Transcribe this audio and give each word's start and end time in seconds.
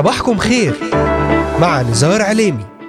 صباحكم 0.00 0.38
خير 0.38 0.74
مع 1.60 1.82
نزار 1.82 2.22
عليمي. 2.22 2.79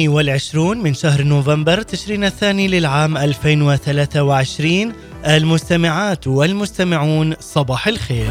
الثاني 0.00 0.16
والعشرون 0.16 0.78
من 0.78 0.94
شهر 0.94 1.22
نوفمبر 1.22 1.82
تشرين 1.82 2.24
الثاني 2.24 2.68
للعام 2.68 3.16
2023 3.16 4.92
المستمعات 5.26 6.26
والمستمعون 6.26 7.34
صباح 7.40 7.88
الخير. 7.88 8.30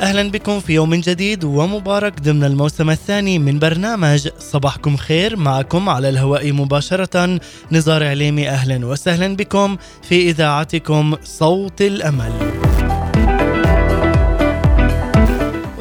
أهلا 0.00 0.30
بكم 0.30 0.60
في 0.60 0.72
يوم 0.72 0.94
جديد 0.94 1.44
ومبارك 1.44 2.20
ضمن 2.20 2.44
الموسم 2.44 2.90
الثاني 2.90 3.38
من 3.38 3.58
برنامج 3.58 4.28
صباحكم 4.38 4.96
خير. 4.96 5.36
معكم 5.36 5.88
على 5.88 6.08
الهواء 6.08 6.52
مباشرة 6.52 7.40
نزار 7.72 8.04
عليمي. 8.04 8.48
أهلا 8.48 8.86
وسهلا 8.86 9.36
بكم 9.36 9.76
في 10.02 10.30
إذاعتكم 10.30 11.16
صوت 11.24 11.82
الأمل. 11.82 12.32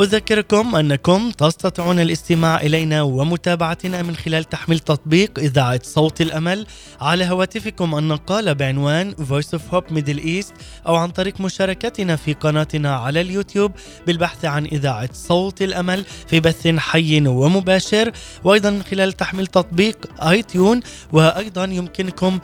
أذكركم 0.00 0.76
أنكم 0.76 1.30
تستطيعون 1.30 2.00
الاستماع 2.00 2.60
إلينا 2.60 3.02
ومتابعتنا 3.02 4.02
من 4.02 4.16
خلال 4.16 4.44
تحميل 4.44 4.78
تطبيق 4.78 5.38
إذاعة 5.38 5.80
صوت 5.82 6.20
الأمل 6.20 6.66
على 7.00 7.24
هواتفكم 7.24 7.98
النقالة 7.98 8.52
بعنوان 8.52 9.14
Voice 9.14 9.58
of 9.58 9.74
Hope 9.74 9.94
Middle 9.94 10.20
East 10.20 10.52
أو 10.86 10.94
عن 10.94 11.10
طريق 11.10 11.40
مشاركتنا 11.40 12.16
في 12.16 12.32
قناتنا 12.32 12.96
على 12.96 13.20
اليوتيوب 13.20 13.72
بالبحث 14.06 14.44
عن 14.44 14.66
إذاعة 14.66 15.08
صوت 15.12 15.62
الأمل 15.62 16.04
في 16.26 16.40
بث 16.40 16.68
حي 16.68 17.26
ومباشر. 17.26 18.12
وأيضا 18.44 18.70
من 18.70 18.82
خلال 18.82 19.12
تحميل 19.12 19.46
تطبيق 19.46 19.96
آي 20.22 20.42
تيون 20.42 20.80
وأيضا 21.12 21.64
يمكنكم 21.64 22.38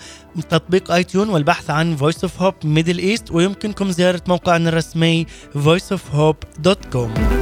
تطبيق 0.50 0.92
آي 0.92 1.04
تيون 1.04 1.28
والبحث 1.28 1.70
عن 1.70 1.96
Voice 1.98 2.28
of 2.28 2.42
Hope 2.42 2.64
Middle 2.64 3.00
East 3.00 3.32
ويمكنكم 3.32 3.90
زيارة 3.90 4.22
موقعنا 4.28 4.68
الرسمي 4.68 5.26
voiceofhope.com 5.54 7.41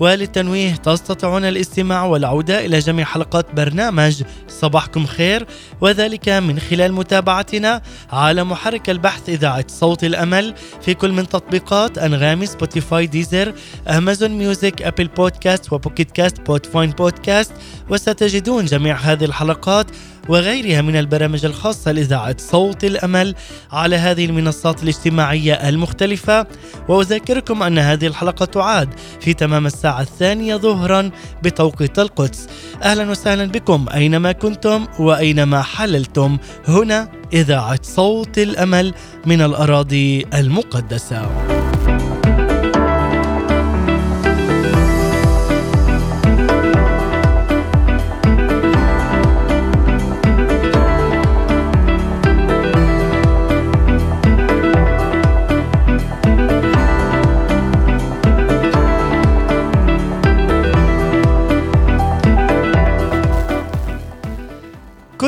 وللتنويه 0.00 0.74
تستطيعون 0.74 1.44
الاستماع 1.44 2.04
والعودة 2.04 2.66
إلى 2.66 2.78
جميع 2.78 3.04
حلقات 3.04 3.54
برنامج 3.54 4.22
صباحكم 4.48 5.06
خير 5.06 5.46
وذلك 5.80 6.28
من 6.28 6.58
خلال 6.58 6.92
متابعتنا 6.92 7.82
على 8.12 8.44
محرك 8.44 8.90
البحث 8.90 9.28
إذاعة 9.28 9.64
صوت 9.68 10.04
الأمل 10.04 10.54
في 10.80 10.94
كل 10.94 11.12
من 11.12 11.28
تطبيقات 11.28 11.98
Anghami 11.98 12.46
Spotify 12.46 13.06
Deezer 13.06 13.54
Amazon 13.88 14.30
Music 14.30 14.82
Apple 14.82 15.08
Podcast 15.08 15.72
و 15.72 15.77
Pocket 15.77 16.10
Cast 16.10 16.40
Podbean 16.40 16.90
Podcast. 16.90 17.52
وستجدون 17.90 18.64
جميع 18.64 18.96
هذه 18.96 19.24
الحلقات 19.24 19.86
وغيرها 20.28 20.80
من 20.80 20.96
البرامج 20.96 21.44
الخاصة 21.44 21.92
لإذاعة 21.92 22.36
صوت 22.38 22.84
الأمل 22.84 23.34
على 23.72 23.96
هذه 23.96 24.24
المنصات 24.24 24.82
الاجتماعية 24.82 25.52
المختلفة. 25.68 26.46
وأذكركم 26.88 27.62
أن 27.62 27.78
هذه 27.78 28.06
الحلقة 28.06 28.44
تعاد 28.44 28.88
في 29.20 29.34
تمام 29.34 29.66
الساعة 29.66 30.00
الثانية 30.00 30.56
ظهرا 30.56 31.10
بتوقيت 31.42 31.98
القدس. 31.98 32.46
أهلا 32.82 33.10
وسهلا 33.10 33.44
بكم 33.44 33.86
أينما 33.94 34.32
كنتم 34.32 34.86
وأينما 34.98 35.62
حللتم 35.62 36.38
هنا 36.68 37.08
إذاعة 37.32 37.78
صوت 37.82 38.38
الأمل 38.38 38.94
من 39.26 39.42
الأراضي 39.42 40.26
المقدسة. 40.34 41.57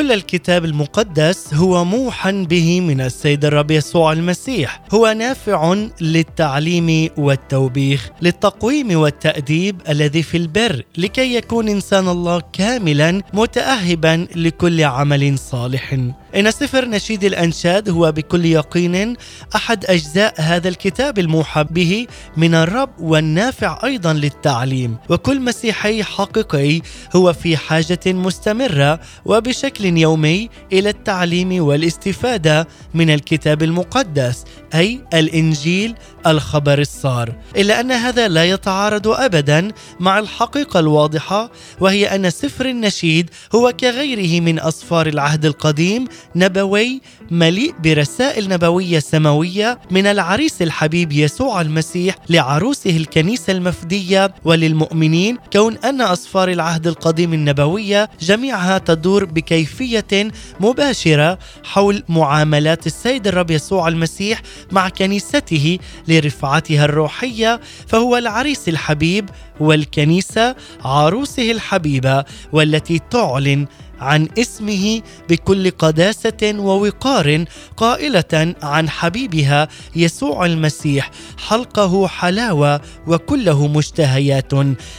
كل 0.00 0.12
الكتاب 0.12 0.64
المقدس 0.64 1.54
هو 1.54 1.84
موحى 1.84 2.44
به 2.44 2.80
من 2.80 3.00
السيد 3.00 3.44
الرب 3.44 3.70
يسوع 3.70 4.12
المسيح. 4.12 4.82
هو 4.94 5.12
نافع 5.12 5.74
للتعليم 6.00 7.08
والتوبيخ 7.16 8.10
للتقويم 8.22 8.98
والتأديب 8.98 9.80
الذي 9.88 10.22
في 10.22 10.36
البر 10.36 10.84
لكي 10.98 11.34
يكون 11.34 11.68
إنسان 11.68 12.08
الله 12.08 12.42
كاملا 12.52 13.22
متأهبا 13.32 14.26
لكل 14.36 14.84
عمل 14.84 15.38
صالح. 15.38 15.96
إن 16.36 16.50
سفر 16.50 16.84
نشيد 16.84 17.24
الأنشاد 17.24 17.88
هو 17.88 18.12
بكل 18.12 18.44
يقين 18.44 19.16
أحد 19.56 19.84
أجزاء 19.84 20.34
هذا 20.36 20.68
الكتاب 20.68 21.18
الموحى 21.18 21.64
به 21.70 22.06
من 22.36 22.54
الرب 22.54 22.90
والنافع 23.00 23.78
أيضا 23.84 24.12
للتعليم. 24.12 24.96
وكل 25.08 25.40
مسيحي 25.40 26.04
حقيقي 26.04 26.80
هو 27.16 27.32
في 27.32 27.56
حاجة 27.56 28.00
مستمرة 28.06 29.00
وبشكل 29.24 29.84
يومي 29.98 30.48
إلى 30.72 30.88
التعليم 30.88 31.64
والاستفادة 31.64 32.68
من 32.94 33.10
الكتاب 33.10 33.62
المقدس 33.62 34.44
أي 34.74 35.00
الإنجيل 35.14 35.94
الخبر 36.26 36.78
الصار. 36.78 37.34
إلا 37.56 37.80
أن 37.80 37.92
هذا 37.92 38.28
لا 38.28 38.44
يتعارض 38.44 39.08
أبدا 39.08 39.72
مع 40.00 40.18
الحقيقة 40.18 40.80
الواضحة 40.80 41.50
وهي 41.80 42.14
أن 42.14 42.30
سفر 42.30 42.66
النشيد 42.66 43.30
هو 43.54 43.72
كغيره 43.80 44.40
من 44.40 44.60
أسفار 44.60 45.06
العهد 45.06 45.44
القديم 45.44 46.04
نبوي 46.36 47.00
مليء 47.30 47.74
برسائل 47.84 48.48
نبوية 48.48 48.98
سماوية 48.98 49.78
من 49.90 50.06
العريس 50.06 50.62
الحبيب 50.62 51.12
يسوع 51.12 51.60
المسيح 51.60 52.14
لعروسه 52.28 52.90
الكنيسة 52.96 53.52
المفدية 53.52 54.34
وللمؤمنين 54.44 55.38
كون 55.52 55.76
أن 55.76 56.00
اسفار 56.00 56.48
العهد 56.50 56.86
القديم 56.86 57.34
النبوية 57.34 58.10
جميعها 58.20 58.78
تدور 58.78 59.24
بكيفية 59.24 60.30
مباشرة 60.60 61.38
حول 61.64 62.02
معاملات 62.08 62.86
السيد 62.86 63.26
الرب 63.26 63.50
يسوع 63.50 63.88
المسيح 63.88 64.42
مع 64.72 64.88
كنيسته 64.88 65.78
لرفعتها 66.08 66.84
الروحية 66.84 67.60
فهو 67.86 68.16
العريس 68.16 68.68
الحبيب 68.68 69.30
والكنيسة 69.60 70.56
عروسه 70.84 71.50
الحبيبة 71.50 72.24
والتي 72.52 73.00
تعلن 73.10 73.66
عن 74.00 74.28
اسمه 74.38 75.02
بكل 75.28 75.70
قداسة 75.70 76.54
ووقار 76.58 77.44
قائلة 77.76 78.54
عن 78.62 78.88
حبيبها 78.88 79.68
يسوع 79.96 80.46
المسيح 80.46 81.10
حلقه 81.48 82.06
حلاوة 82.06 82.80
وكله 83.06 83.66
مشتهيات. 83.66 84.52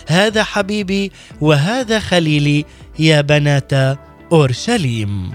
هذا 0.08 0.44
حبيبي 0.44 1.12
وهذا 1.42 2.00
خليلي 2.00 2.66
يا 3.00 3.22
بنات 3.22 3.74
أورشليم. 4.32 5.32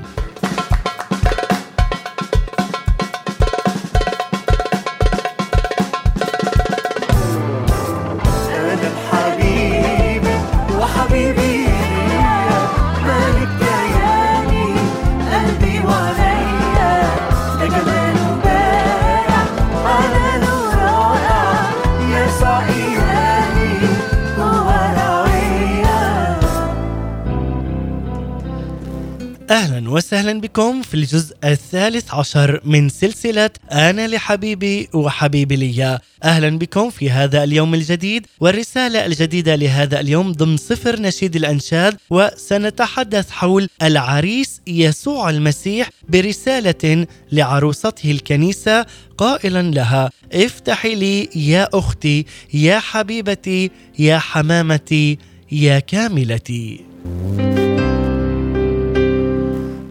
في 30.86 30.94
الجزء 30.94 31.36
الثالث 31.44 32.14
عشر 32.14 32.60
من 32.64 32.88
سلسلة 32.88 33.50
أنا 33.72 34.08
لحبيبي 34.08 34.88
وحبيبي 34.94 35.56
لي 35.56 35.98
أهلا 36.24 36.58
بكم 36.58 36.90
في 36.90 37.10
هذا 37.10 37.44
اليوم 37.44 37.74
الجديد 37.74 38.26
والرسالة 38.40 39.06
الجديدة 39.06 39.54
لهذا 39.54 40.00
اليوم 40.00 40.32
ضمن 40.32 40.56
صفر 40.56 41.00
نشيد 41.00 41.36
الأنشاد 41.36 41.96
وسنتحدث 42.10 43.30
حول 43.30 43.68
العريس 43.82 44.60
يسوع 44.66 45.30
المسيح 45.30 45.90
برسالة 46.08 47.06
لعروسته 47.32 48.10
الكنيسة 48.10 48.86
قائلا 49.18 49.62
لها 49.62 50.10
افتحي 50.32 50.94
لي 50.94 51.28
يا 51.36 51.68
أختي 51.74 52.26
يا 52.54 52.78
حبيبتي 52.78 53.70
يا 53.98 54.18
حمامتي 54.18 55.18
يا 55.52 55.78
كاملتي. 55.78 56.80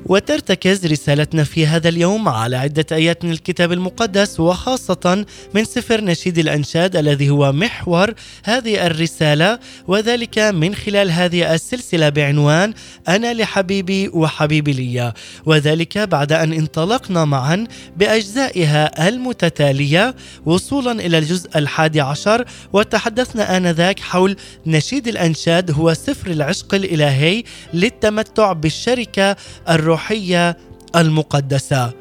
وترتكز 0.06 0.86
رسالتنا 0.86 1.44
في 1.44 1.68
هذا 1.68 1.90
اليوم 1.90 2.30
على 2.30 2.56
عدة 2.56 2.86
آيات 2.92 3.26
من 3.26 3.32
الكتاب 3.32 3.72
المقدس 3.72 4.40
وخاصة 4.40 5.26
من 5.54 5.66
سفر 5.66 6.02
نشيد 6.02 6.38
الأنشاد 6.38 6.96
الذي 6.96 7.30
هو 7.30 7.52
محور 7.52 8.14
هذه 8.44 8.86
الرسالة 8.88 9.60
وذلك 9.88 10.40
من 10.40 10.76
خلال 10.76 11.12
هذه 11.12 11.54
السلسلة 11.54 12.10
بعنوان 12.10 12.74
أنا 13.08 13.34
لحبيبي 13.34 14.08
وحبيبي 14.08 14.72
لي 14.74 15.14
وذلك 15.46 15.98
بعد 15.98 16.32
أن 16.32 16.54
انطلقنا 16.54 17.26
معا 17.26 17.68
بأجزائها 17.98 19.08
المتتالية 19.08 20.16
وصولا 20.46 20.92
إلى 20.92 21.18
الجزء 21.18 21.58
الحادي 21.58 22.02
عشر 22.02 22.46
وتحدثنا 22.74 23.58
آنذاك 23.58 24.00
حول 24.00 24.36
نشيد 24.66 25.08
الأنشاد 25.08 25.72
هو 25.72 25.94
سفر 25.94 26.32
العشق 26.32 26.76
الإلهي 26.76 27.44
للتمتع 27.74 28.54
بالشركة 28.54 29.36
الروحية. 29.70 29.95
الروحية 29.96 30.58
المقدسة. 30.96 31.92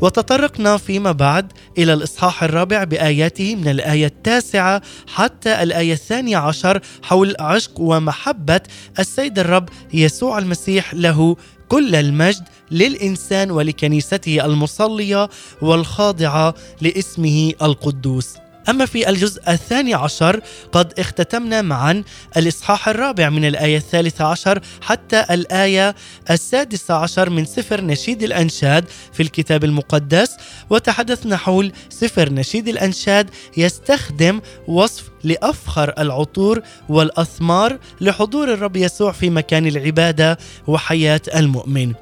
وتطرقنا 0.00 0.76
فيما 0.76 1.12
بعد 1.12 1.52
إلى 1.78 1.92
الإصحاح 1.92 2.42
الرابع 2.42 2.84
بآياته 2.84 3.56
من 3.56 3.68
الآية 3.68 4.06
التاسعة 4.06 4.82
حتى 5.14 5.62
الآية 5.62 5.92
الثانية 5.92 6.36
عشر 6.36 6.80
حول 7.02 7.34
عشق 7.40 7.80
ومحبة 7.80 8.60
السيد 8.98 9.38
الرب 9.38 9.68
يسوع 9.94 10.38
المسيح 10.38 10.94
له 10.94 11.36
كل 11.68 11.94
المجد 11.94 12.44
للإنسان 12.70 13.50
ولكنيسته 13.50 14.44
المصلية 14.44 15.28
والخاضعة 15.62 16.54
لاسمه 16.80 17.52
القدوس. 17.62 18.41
أما 18.68 18.86
في 18.86 19.08
الجزء 19.08 19.42
الثاني 19.48 19.94
عشر 19.94 20.40
قد 20.72 20.98
اختتمنا 20.98 21.62
معا 21.62 22.04
الإصحاح 22.36 22.88
الرابع 22.88 23.28
من 23.28 23.44
الآية 23.44 23.76
الثالثة 23.76 24.24
عشر 24.24 24.60
حتى 24.80 25.24
الآية 25.30 25.94
السادسة 26.30 26.94
عشر 26.94 27.30
من 27.30 27.44
سفر 27.44 27.80
نشيد 27.80 28.22
الأنشاد 28.22 28.84
في 29.12 29.22
الكتاب 29.22 29.64
المقدس 29.64 30.36
وتحدثنا 30.70 31.36
حول 31.36 31.72
سفر 31.88 32.32
نشيد 32.32 32.68
الأنشاد 32.68 33.30
يستخدم 33.56 34.40
وصف 34.68 35.11
لأفخر 35.24 35.94
العطور 35.98 36.62
والأثمار 36.88 37.78
لحضور 38.00 38.52
الرب 38.52 38.76
يسوع 38.76 39.12
في 39.12 39.30
مكان 39.30 39.66
العبادة 39.66 40.38
وحياة 40.66 41.20
المؤمن. 41.34 41.92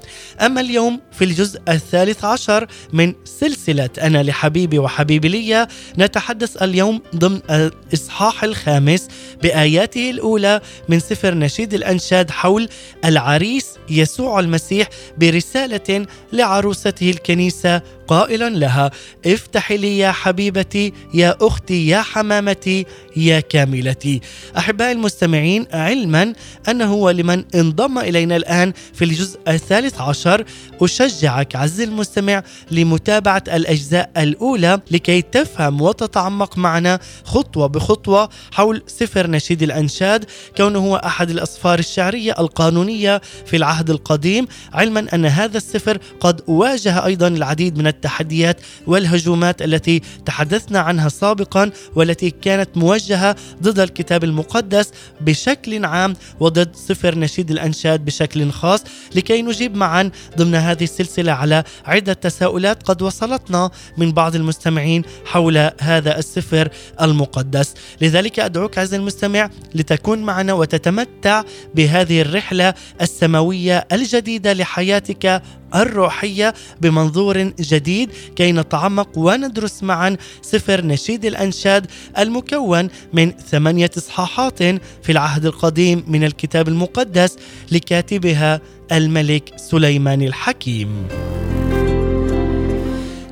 أما 0.41 0.61
اليوم 0.61 1.01
في 1.13 1.25
الجزء 1.25 1.61
الثالث 1.69 2.25
عشر 2.25 2.67
من 2.93 3.15
سلسلة 3.25 3.91
أنا 4.01 4.23
لحبيبي 4.23 4.79
وحبيبي 4.79 5.29
لي 5.29 5.67
نتحدث 5.99 6.63
اليوم 6.63 7.01
ضمن 7.17 7.41
الإصحاح 7.51 8.45
الخامس 8.45 9.09
بآياته 9.43 10.11
الأولى 10.11 10.61
من 10.89 11.01
سفر 11.01 11.35
نشيد 11.35 11.75
الأنشاد 11.75 12.31
حول 12.31 12.69
العريس 13.05 13.67
يسوع 13.91 14.41
المسيح 14.41 14.89
برسالة 15.19 16.07
لعروسته 16.33 17.11
الكنيسة 17.11 17.83
قائلا 18.11 18.51
لها 18.51 18.91
افتحي 19.27 19.77
لي 19.77 19.99
يا 19.99 20.13
حبيبتي 20.13 20.93
يا 21.15 21.37
أختي 21.41 21.89
يا 21.89 22.03
حمامتي 22.03 22.87
يا 23.17 23.41
كاملتي. 23.41 24.21
أحبائي 24.59 24.93
المستمعين 24.93 25.67
علما 25.73 26.33
أنه 26.69 26.95
ولمن 26.95 27.45
انضم 27.55 27.99
إلينا 27.99 28.37
الآن 28.37 28.73
في 28.95 29.05
الجزء 29.05 29.39
الثالث 29.49 30.01
عشر. 30.01 30.45
أشجعك 30.83 31.57
عز 31.57 31.81
المستمع 31.81 32.43
لمتابعة 32.71 33.43
الأجزاء 33.49 34.11
الأولى 34.17 34.81
لكي 34.91 35.23
تفهم 35.23 35.81
وتتعمق 35.81 36.59
معنا 36.59 37.01
خطوة 37.25 37.67
بخطوة 37.67 38.29
حول 38.53 38.83
سفر 38.87 39.31
نشيد 39.31 39.63
الأنشاد 39.63 40.25
كونه 40.57 40.79
هو 40.79 40.97
أحد 40.97 41.31
الأصفار 41.31 41.79
الشعرية 41.79 42.35
القانونية 42.39 43.21
في 43.47 43.57
العهد 43.57 43.91
القديم. 43.91 44.47
علما 44.73 45.07
أن 45.15 45.27
هذا 45.27 45.57
السفر 45.57 45.99
قد 46.21 46.41
واجه 46.47 47.07
أيضا 47.07 47.29
العديد 47.29 47.79
من 47.79 47.87
التحديات 48.01 48.61
والهجومات 48.87 49.63
التي 49.63 50.03
تحدثنا 50.27 50.79
عنها 50.79 51.09
سابقا 51.09 51.71
والتي 51.97 52.31
كانت 52.31 52.77
موجهة 52.77 53.37
ضد 53.63 53.79
الكتاب 53.81 54.25
المقدس 54.25 54.91
بشكل 55.21 55.85
عام 55.85 56.15
وضد 56.41 56.77
سفر 56.77 57.19
نشيد 57.19 57.51
الأنشاد 57.51 58.05
بشكل 58.05 58.51
خاص. 58.51 58.85
لكي 59.15 59.43
نجيب 59.43 59.77
معا 59.77 60.11
ضمن 60.39 60.55
هذه 60.55 60.85
السلسلة 60.85 61.33
على 61.33 61.65
عدة 61.85 62.13
تساؤلات 62.13 62.83
قد 62.83 63.03
وصلتنا 63.03 63.71
من 63.97 64.13
بعض 64.13 64.35
المستمعين 64.35 65.03
حول 65.25 65.71
هذا 65.81 66.19
السفر 66.19 66.69
المقدس. 67.01 67.75
لذلك 68.01 68.41
أدعوك 68.41 68.79
عز 68.79 68.95
المستمع 68.95 69.51
لتكون 69.75 70.19
معنا 70.19 70.53
وتتمتع 70.53 71.43
بهذه 71.75 72.21
الرحلة 72.23 72.75
السماوية 73.01 73.87
الجديدة 73.93 74.53
لحياتك 74.53 75.43
الروحية 75.75 76.55
بمنظور 76.81 77.39
جديد 77.61 78.11
كي 78.37 78.53
نتعمق 78.53 79.19
وندرس 79.19 79.83
معا 79.83 80.17
سفر 80.43 80.87
نشيد 80.87 81.25
الأنشاد 81.25 81.87
المكون 82.19 82.89
من 83.13 83.31
ثمانية 83.31 83.91
إصحاحات 83.99 84.59
في 85.03 85.11
العهد 85.11 85.47
القديم 85.47 86.05
من 86.09 86.25
الكتاب 86.25 86.69
المقدس 86.69 87.37
لكاتبها 87.73 88.61
الملك 88.93 89.53
سليمان 89.57 90.23
الحكيم. 90.23 91.09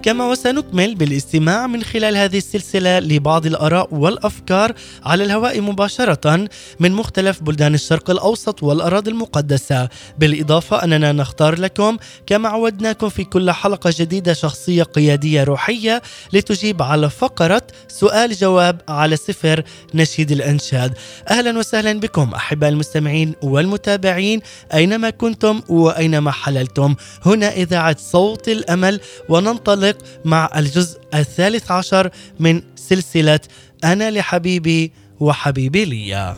كما 0.03 0.31
وسنكمل 0.31 0.95
بالاستماع 0.95 1.67
من 1.67 1.83
خلال 1.83 2.17
هذه 2.17 2.39
السلسلة 2.39 2.99
لبعض 2.99 3.47
الآراء 3.47 3.95
والأفكار 3.95 4.73
على 5.05 5.25
الهواء 5.25 5.61
مباشرة 5.61 6.49
من 6.81 6.93
مختلف 6.93 7.43
بلدان 7.43 7.75
الشرق 7.75 8.11
الأوسط 8.11 8.63
والأراضي 8.63 9.11
المقدسة. 9.11 9.89
بالإضافة 10.19 10.85
أننا 10.85 11.13
نختار 11.13 11.59
لكم 11.59 11.97
كما 12.27 12.49
عودناكم 12.49 13.09
في 13.09 13.25
كل 13.25 13.51
حلقة 13.51 13.95
جديدة 13.99 14.33
شخصية 14.33 14.83
قيادية 14.83 15.45
روحية 15.45 16.03
لتجيب 16.33 16.83
على 16.83 17.11
فقرة 17.11 17.63
سؤال 17.89 18.33
جواب 18.33 18.81
على 18.89 19.17
سفر 19.17 19.63
نشيد 19.95 20.31
الأنشاد. 20.31 20.95
أهلا 21.31 21.59
وسهلا 21.59 22.01
بكم 22.01 22.35
أحباء 22.35 22.71
المستمعين 22.71 23.35
والمتابعين 23.43 24.41
أينما 24.75 25.11
كنتم 25.11 25.63
وأينما 25.69 26.31
حللتم. 26.31 26.95
هنا 27.27 27.53
إذاعة 27.53 27.97
صوت 27.99 28.49
الأمل 28.49 29.01
وننطلق 29.29 29.88
مع 30.25 30.51
الجزء 30.57 31.01
الثالث 31.15 31.71
عشر 31.71 32.11
من 32.41 32.63
سلسلة 32.77 33.41
أنا 33.85 34.11
لحبيبي 34.11 34.93
وحبيبي 35.21 35.85
لي. 35.85 36.35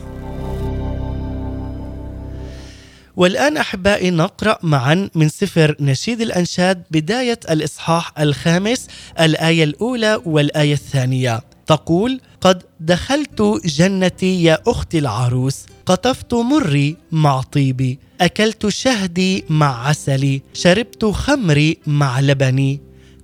والآن 3.15 3.57
أحبائي 3.57 4.11
نقرأ 4.11 4.57
معا 4.63 5.09
من 5.15 5.29
سفر 5.29 5.75
نشيد 5.79 6.21
الأنشاد 6.21 6.83
بداية 6.91 7.39
الإصحاح 7.49 8.19
الخامس 8.19 8.87
الآية 9.19 9.63
الأولى 9.63 10.21
والآية 10.25 10.73
الثانية 10.73 11.41
تقول 11.67 12.21
قد 12.41 12.63
دخلت 12.79 13.41
جنتي 13.65 14.43
يا 14.43 14.57
أختي 14.67 14.99
العروس 14.99 15.65
قطفت 15.85 16.33
مري 16.33 16.97
مع 17.11 17.41
طيبي 17.41 17.99
أكلت 18.21 18.67
شهدي 18.67 19.45
مع 19.49 19.87
عسلي 19.87 20.41
شربت 20.53 21.05
خمري 21.05 21.77
مع 21.87 22.19
لبني 22.19 22.81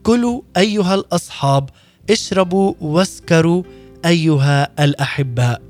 كلوا 0.07 0.41
أيها 0.57 0.95
الأصحاب 0.95 1.69
اشربوا 2.09 2.73
واسكروا 2.81 3.63
أيها 4.05 4.83
الأحباء. 4.83 5.61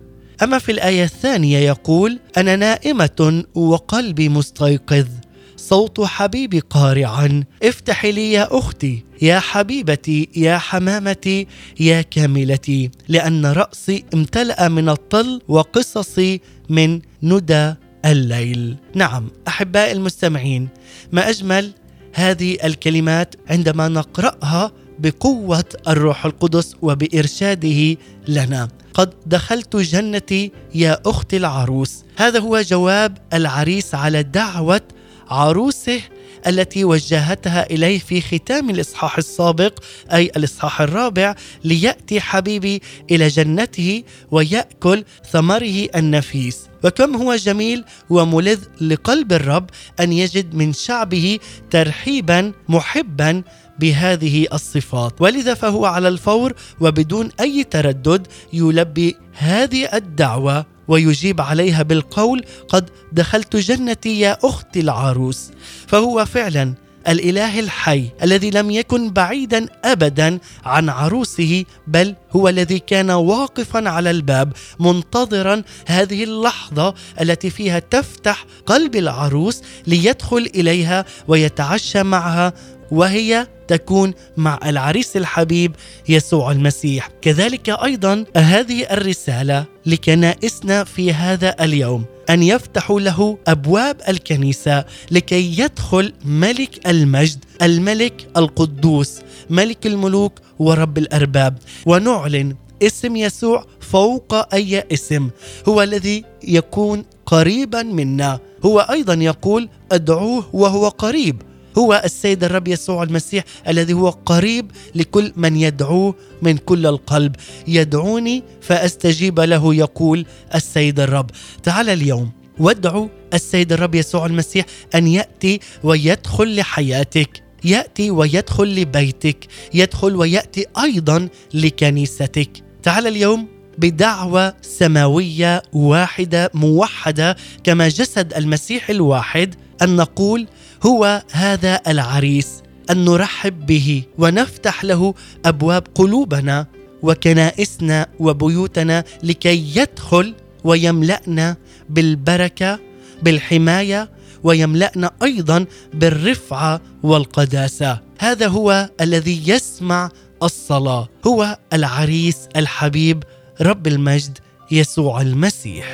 أما 0.43 0.59
في 0.59 0.71
الآية 0.71 1.03
الثانية 1.03 1.57
يقول 1.57 2.19
أنا 2.37 2.55
نائمة 2.55 3.43
وقلبي 3.55 4.29
مستيقظ 4.29 5.07
صوت 5.55 6.01
حبيبي 6.01 6.59
قارعا. 6.59 7.43
افتحي 7.63 8.11
لي 8.11 8.31
يا 8.31 8.57
أختي 8.57 9.03
يا 9.21 9.39
حبيبتي 9.39 10.29
يا 10.35 10.57
حمامتي 10.57 11.47
يا 11.79 12.01
كاملتي 12.01 12.91
لأن 13.07 13.45
رأسي 13.45 14.03
امتلأ 14.13 14.67
من 14.69 14.89
الطل 14.89 15.41
وقصصي 15.47 16.41
من 16.69 17.01
ندى 17.23 17.73
الليل. 18.05 18.75
نعم 18.95 19.29
أحبائي 19.47 19.91
المستمعين 19.91 20.67
ما 21.11 21.29
أجمل 21.29 21.71
هذه 22.17 22.57
الكلمات 22.63 23.35
عندما 23.49 23.87
نقرأها 23.87 24.71
بقوة 24.99 25.65
الروح 25.87 26.25
القدس 26.25 26.75
وبإرشاده 26.81 27.97
لنا. 28.27 28.67
قد 28.93 29.13
دخلت 29.25 29.75
جنتي 29.75 30.51
يا 30.75 31.01
أختي 31.05 31.37
العروس. 31.37 32.03
هذا 32.15 32.39
هو 32.39 32.61
جواب 32.61 33.17
العريس 33.33 33.95
على 33.95 34.23
دعوة 34.23 34.81
عروسه 35.29 36.01
التي 36.47 36.83
وجهتها 36.83 37.69
إليه 37.69 37.99
في 37.99 38.21
ختام 38.21 38.69
الإصحاح 38.69 39.17
السابق 39.17 39.79
أي 40.13 40.31
الإصحاح 40.37 40.81
الرابع 40.81 41.35
ليأتي 41.63 42.21
حبيبي 42.21 42.81
إلى 43.11 43.27
جنته 43.27 44.03
ويأكل 44.31 45.03
ثمره 45.31 45.87
النفيس. 45.95 46.57
وكم 46.83 47.15
هو 47.15 47.35
جميل 47.35 47.83
وملذ 48.09 48.59
لقلب 48.81 49.33
الرب 49.33 49.69
أن 49.99 50.13
يجد 50.13 50.55
من 50.55 50.73
شعبه 50.73 51.39
ترحيبا 51.69 52.53
محبا 52.69 53.43
بهذه 53.79 54.47
الصفات. 54.53 55.21
ولذا 55.21 55.53
فهو 55.53 55.85
على 55.85 56.07
الفور 56.07 56.53
وبدون 56.79 57.29
أي 57.39 57.63
تردد 57.63 58.27
يلبي 58.53 59.15
هذه 59.33 59.89
الدعوة. 59.93 60.76
ويجيب 60.87 61.41
عليها 61.41 61.83
بالقول 61.83 62.43
قد 62.69 62.89
دخلت 63.11 63.55
جنتي 63.55 64.19
يا 64.19 64.37
أختي 64.43 64.79
العروس. 64.79 65.51
فهو 65.87 66.25
فعلا 66.25 66.73
الإله 67.07 67.59
الحي 67.59 68.09
الذي 68.23 68.49
لم 68.49 68.71
يكن 68.71 69.11
بعيدا 69.11 69.65
ابدا 69.83 70.39
عن 70.65 70.89
عروسه 70.89 71.65
بل 71.87 72.15
هو 72.31 72.49
الذي 72.49 72.79
كان 72.79 73.11
واقفا 73.11 73.89
على 73.89 74.11
الباب 74.11 74.53
منتظرا 74.79 75.63
هذه 75.87 76.23
اللحظة 76.23 76.93
التي 77.21 77.49
فيها 77.49 77.79
تفتح 77.79 78.45
قلب 78.65 78.95
العروس 78.95 79.61
ليدخل 79.87 80.49
إليها 80.55 81.05
ويتعشى 81.27 82.03
معها 82.03 82.53
وهي 82.91 83.47
تكون 83.67 84.13
مع 84.37 84.59
العريس 84.65 85.17
الحبيب 85.17 85.75
يسوع 86.09 86.51
المسيح. 86.51 87.09
كذلك 87.21 87.69
أيضا 87.69 88.25
هذه 88.37 88.83
الرسالة 88.91 89.65
لكنائسنا 89.85 90.83
في 90.83 91.13
هذا 91.13 91.55
اليوم 91.63 92.05
أن 92.29 92.43
يفتحوا 92.43 92.99
له 92.99 93.37
أبواب 93.47 94.01
الكنيسة 94.09 94.85
لكي 95.11 95.59
يدخل 95.59 96.13
ملك 96.25 96.87
المجد 96.87 97.45
الملك 97.61 98.27
القدوس 98.37 99.19
ملك 99.49 99.87
الملوك 99.87 100.39
ورب 100.59 100.97
الأرباب. 100.97 101.57
ونعلن 101.85 102.55
اسم 102.83 103.15
يسوع 103.15 103.65
فوق 103.79 104.53
أي 104.53 104.83
اسم 104.93 105.29
هو 105.67 105.83
الذي 105.83 106.23
يكون 106.43 107.05
قريبا 107.25 107.83
منا. 107.83 108.39
هو 108.65 108.79
أيضا 108.79 109.13
يقول 109.13 109.69
ادعوه 109.91 110.49
وهو 110.53 110.87
قريب. 110.87 111.41
هو 111.77 112.01
السيد 112.05 112.43
الرب 112.43 112.67
يسوع 112.67 113.03
المسيح 113.03 113.43
الذي 113.67 113.93
هو 113.93 114.09
قريب 114.09 114.71
لكل 114.95 115.33
من 115.35 115.55
يدعوه 115.55 116.15
من 116.41 116.57
كل 116.57 116.85
القلب. 116.85 117.35
يدعوني 117.67 118.43
فأستجيب 118.61 119.39
له 119.39 119.75
يقول 119.75 120.25
السيد 120.55 120.99
الرب. 120.99 121.29
تعال 121.63 121.89
اليوم 121.89 122.31
وادعوا 122.59 123.07
السيد 123.33 123.73
الرب 123.73 123.95
يسوع 123.95 124.25
المسيح 124.25 124.65
أن 124.95 125.07
يأتي 125.07 125.59
ويدخل 125.83 126.55
لحياتك. 126.55 127.43
يأتي 127.63 128.11
ويدخل 128.11 128.75
لبيتك. 128.75 129.47
يدخل 129.73 130.15
ويأتي 130.15 130.65
أيضا 130.83 131.29
لكنيستك. 131.53 132.49
تعال 132.83 133.07
اليوم 133.07 133.47
بدعوة 133.77 134.53
سماوية 134.61 135.61
واحدة 135.73 136.51
موحدة 136.53 137.35
كما 137.63 137.87
جسد 137.87 138.33
المسيح 138.33 138.89
الواحد 138.89 139.55
أن 139.81 139.95
نقول 139.95 140.47
هو 140.85 141.23
هذا 141.31 141.81
العريس 141.87 142.47
أن 142.89 143.05
نرحب 143.05 143.65
به 143.65 144.03
ونفتح 144.17 144.83
له 144.83 145.13
أبواب 145.45 145.87
قلوبنا 145.95 146.67
وكنائسنا 147.03 148.07
وبيوتنا 148.19 149.03
لكي 149.23 149.77
يدخل 149.77 150.35
ويملأنا 150.63 151.55
بالبركة 151.89 152.79
بالحماية 153.21 154.09
ويملأنا 154.43 155.11
أيضا 155.23 155.65
بالرفعة 155.93 156.81
والقداسة. 157.03 157.99
هذا 158.19 158.47
هو 158.47 158.89
الذي 159.01 159.49
يسمع 159.49 160.09
الصلاة. 160.43 161.09
هو 161.27 161.57
العريس 161.73 162.37
الحبيب 162.55 163.23
رب 163.61 163.87
المجد 163.87 164.37
يسوع 164.71 165.21
المسيح. 165.21 165.85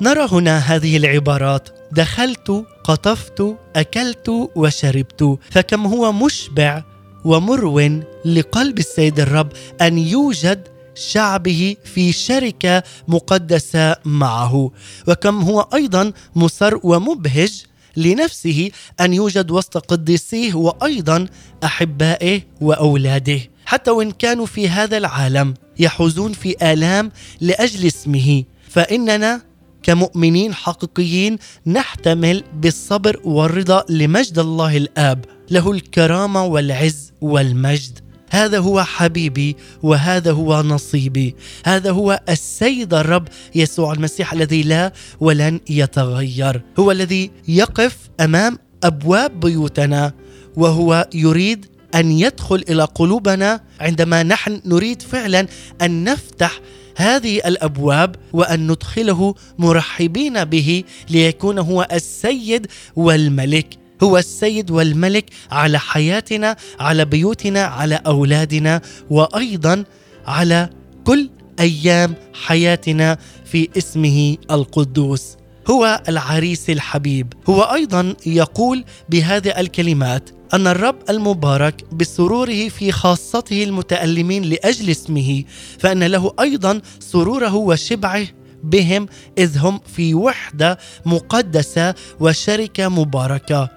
نرى 0.00 0.28
هنا 0.32 0.58
هذه 0.58 0.96
العبارات. 0.96 1.68
دخلت 1.92 2.64
قطفت 2.84 3.56
أكلت 3.76 4.50
وشربت. 4.56 5.38
فكم 5.50 5.86
هو 5.86 6.12
مشبع 6.12 6.82
ومرو 7.24 7.80
لقلب 8.24 8.78
السيد 8.78 9.20
الرب 9.20 9.52
أن 9.80 9.98
يوجد 9.98 10.68
شعبه 10.94 11.76
في 11.84 12.12
شركة 12.12 12.82
مقدسة 13.08 13.96
معه. 14.04 14.70
وكم 15.08 15.42
هو 15.42 15.68
أيضا 15.74 16.12
مسر 16.34 16.80
ومبهج 16.82 17.62
لنفسه 17.96 18.70
أن 19.00 19.14
يوجد 19.14 19.50
وسط 19.50 19.76
قديسيه 19.76 20.54
وأيضا 20.54 21.26
أحبائه 21.64 22.42
وأولاده. 22.60 23.40
حتى 23.66 23.90
وإن 23.90 24.10
كانوا 24.10 24.46
في 24.46 24.68
هذا 24.68 24.96
العالم 24.96 25.54
يحوزون 25.78 26.32
في 26.32 26.72
آلام 26.72 27.12
لأجل 27.40 27.86
اسمه. 27.86 28.44
فإننا 28.68 29.42
كمؤمنين 29.82 30.54
حقيقيين 30.54 31.38
نحتمل 31.66 32.44
بالصبر 32.54 33.20
والرضا 33.24 33.84
لمجد 33.88 34.38
الله 34.38 34.76
الآب 34.76 35.24
له 35.50 35.70
الكرامة 35.70 36.44
والعز 36.44 37.12
والمجد. 37.20 37.98
هذا 38.30 38.58
هو 38.58 38.82
حبيبي 38.82 39.56
وهذا 39.82 40.32
هو 40.32 40.62
نصيبي. 40.62 41.34
هذا 41.64 41.90
هو 41.90 42.20
السيد 42.28 42.94
الرب 42.94 43.28
يسوع 43.54 43.92
المسيح 43.92 44.32
الذي 44.32 44.62
لا 44.62 44.92
ولن 45.20 45.60
يتغير. 45.70 46.62
هو 46.78 46.90
الذي 46.92 47.30
يقف 47.48 47.96
أمام 48.20 48.58
أبواب 48.84 49.40
بيوتنا 49.40 50.12
وهو 50.56 51.08
يريد 51.14 51.66
أن 51.94 52.12
يدخل 52.12 52.64
إلى 52.68 52.84
قلوبنا 52.84 53.60
عندما 53.80 54.22
نحن 54.22 54.60
نريد 54.64 55.02
فعلا 55.02 55.46
أن 55.82 56.04
نفتح 56.04 56.60
هذه 56.96 57.36
الأبواب 57.38 58.16
وأن 58.32 58.66
ندخله 58.70 59.34
مرحبين 59.58 60.44
به 60.44 60.84
ليكون 61.10 61.58
هو 61.58 61.88
السيد 61.92 62.66
والملك. 62.96 63.78
هو 64.02 64.18
السيد 64.18 64.70
والملك 64.70 65.24
على 65.50 65.78
حياتنا 65.78 66.56
على 66.80 67.04
بيوتنا 67.04 67.64
على 67.64 68.00
أولادنا 68.06 68.80
وأيضا 69.10 69.84
على 70.26 70.70
كل 71.04 71.30
أيام 71.60 72.14
حياتنا 72.34 73.18
في 73.44 73.68
اسمه 73.78 74.36
القدوس. 74.50 75.35
هو 75.70 76.02
العريس 76.08 76.70
الحبيب. 76.70 77.32
هو 77.48 77.62
أيضا 77.62 78.14
يقول 78.26 78.84
بهذه 79.08 79.60
الكلمات 79.60 80.30
أن 80.54 80.66
الرب 80.66 80.96
المبارك 81.10 81.94
بسروره 81.94 82.68
في 82.68 82.92
خاصته 82.92 83.64
المتألمين 83.64 84.42
لأجل 84.42 84.90
اسمه 84.90 85.44
فإن 85.78 86.02
له 86.02 86.32
أيضا 86.40 86.80
سروره 87.00 87.54
وشبعه 87.54 88.26
بهم 88.64 89.06
إذ 89.38 89.58
هم 89.58 89.80
في 89.96 90.14
وحدة 90.14 90.78
مقدسة 91.06 91.94
وشركة 92.20 92.88
مباركة. 92.88 93.68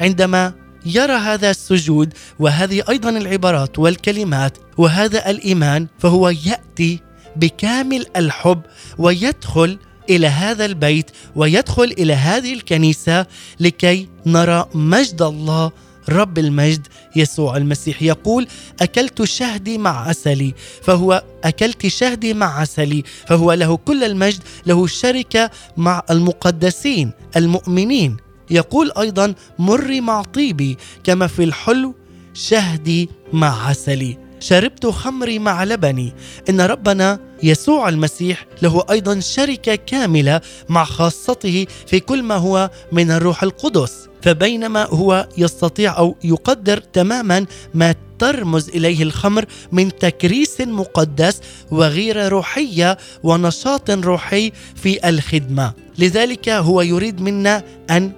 عندما 0.00 0.52
يرى 0.86 1.12
هذا 1.12 1.50
السجود 1.50 2.12
وهذه 2.38 2.82
أيضا 2.88 3.10
العبارات 3.10 3.78
والكلمات 3.78 4.58
وهذا 4.76 5.30
الإيمان 5.30 5.86
فهو 5.98 6.28
يأتي 6.28 7.00
بكامل 7.36 8.06
الحب 8.16 8.62
ويدخل 8.98 9.78
إلى 10.10 10.26
هذا 10.26 10.64
البيت 10.64 11.10
ويدخل 11.36 11.94
إلى 11.98 12.12
هذه 12.12 12.52
الكنيسة 12.52 13.26
لكي 13.60 14.08
نرى 14.26 14.68
مجد 14.74 15.22
الله 15.22 15.72
رب 16.08 16.38
المجد 16.38 16.86
يسوع 17.16 17.56
المسيح. 17.56 18.02
يقول 18.02 18.46
أكلت 18.80 19.24
شهدي 19.24 19.78
مع 19.78 20.08
عسلي 20.08 20.54
فهو 20.82 21.24
أكلت 21.44 21.86
شهدي 21.86 22.34
مع 22.34 22.60
عسلي 22.60 23.02
فهو 23.26 23.52
له 23.52 23.76
كل 23.76 24.04
المجد 24.04 24.42
له 24.66 24.86
شركة 24.86 25.50
مع 25.76 26.02
المقدسين 26.10 27.10
المؤمنين. 27.36 28.16
يقول 28.50 28.92
أيضا 28.98 29.34
مري 29.58 30.00
مع 30.00 30.22
طيبي 30.22 30.76
كما 31.04 31.26
في 31.26 31.44
الحلو 31.44 31.94
شهدي 32.34 33.10
مع 33.32 33.68
عسلي 33.68 34.25
شربت 34.40 34.86
خمري 34.86 35.38
مع 35.38 35.64
لبني. 35.64 36.12
إن 36.48 36.60
ربنا 36.60 37.18
يسوع 37.42 37.88
المسيح 37.88 38.46
له 38.62 38.84
أيضا 38.90 39.20
شركة 39.20 39.74
كاملة 39.74 40.40
مع 40.68 40.84
خاصته 40.84 41.66
في 41.86 42.00
كل 42.00 42.22
ما 42.22 42.34
هو 42.34 42.70
من 42.92 43.10
الروح 43.10 43.42
القدس. 43.42 44.08
فبينما 44.22 44.84
هو 44.84 45.28
يستطيع 45.38 45.98
أو 45.98 46.16
يقدر 46.24 46.78
تماما 46.78 47.46
ما 47.74 47.94
ترمز 48.18 48.68
إليه 48.68 49.02
الخمر 49.02 49.44
من 49.72 49.98
تكريس 49.98 50.60
مقدس 50.60 51.40
وغيرة 51.70 52.28
روحية 52.28 52.98
ونشاط 53.22 53.90
روحي 53.90 54.52
في 54.74 55.08
الخدمة. 55.08 55.72
لذلك 55.98 56.48
هو 56.48 56.80
يريد 56.80 57.20
منا 57.20 57.62
أن 57.90 58.12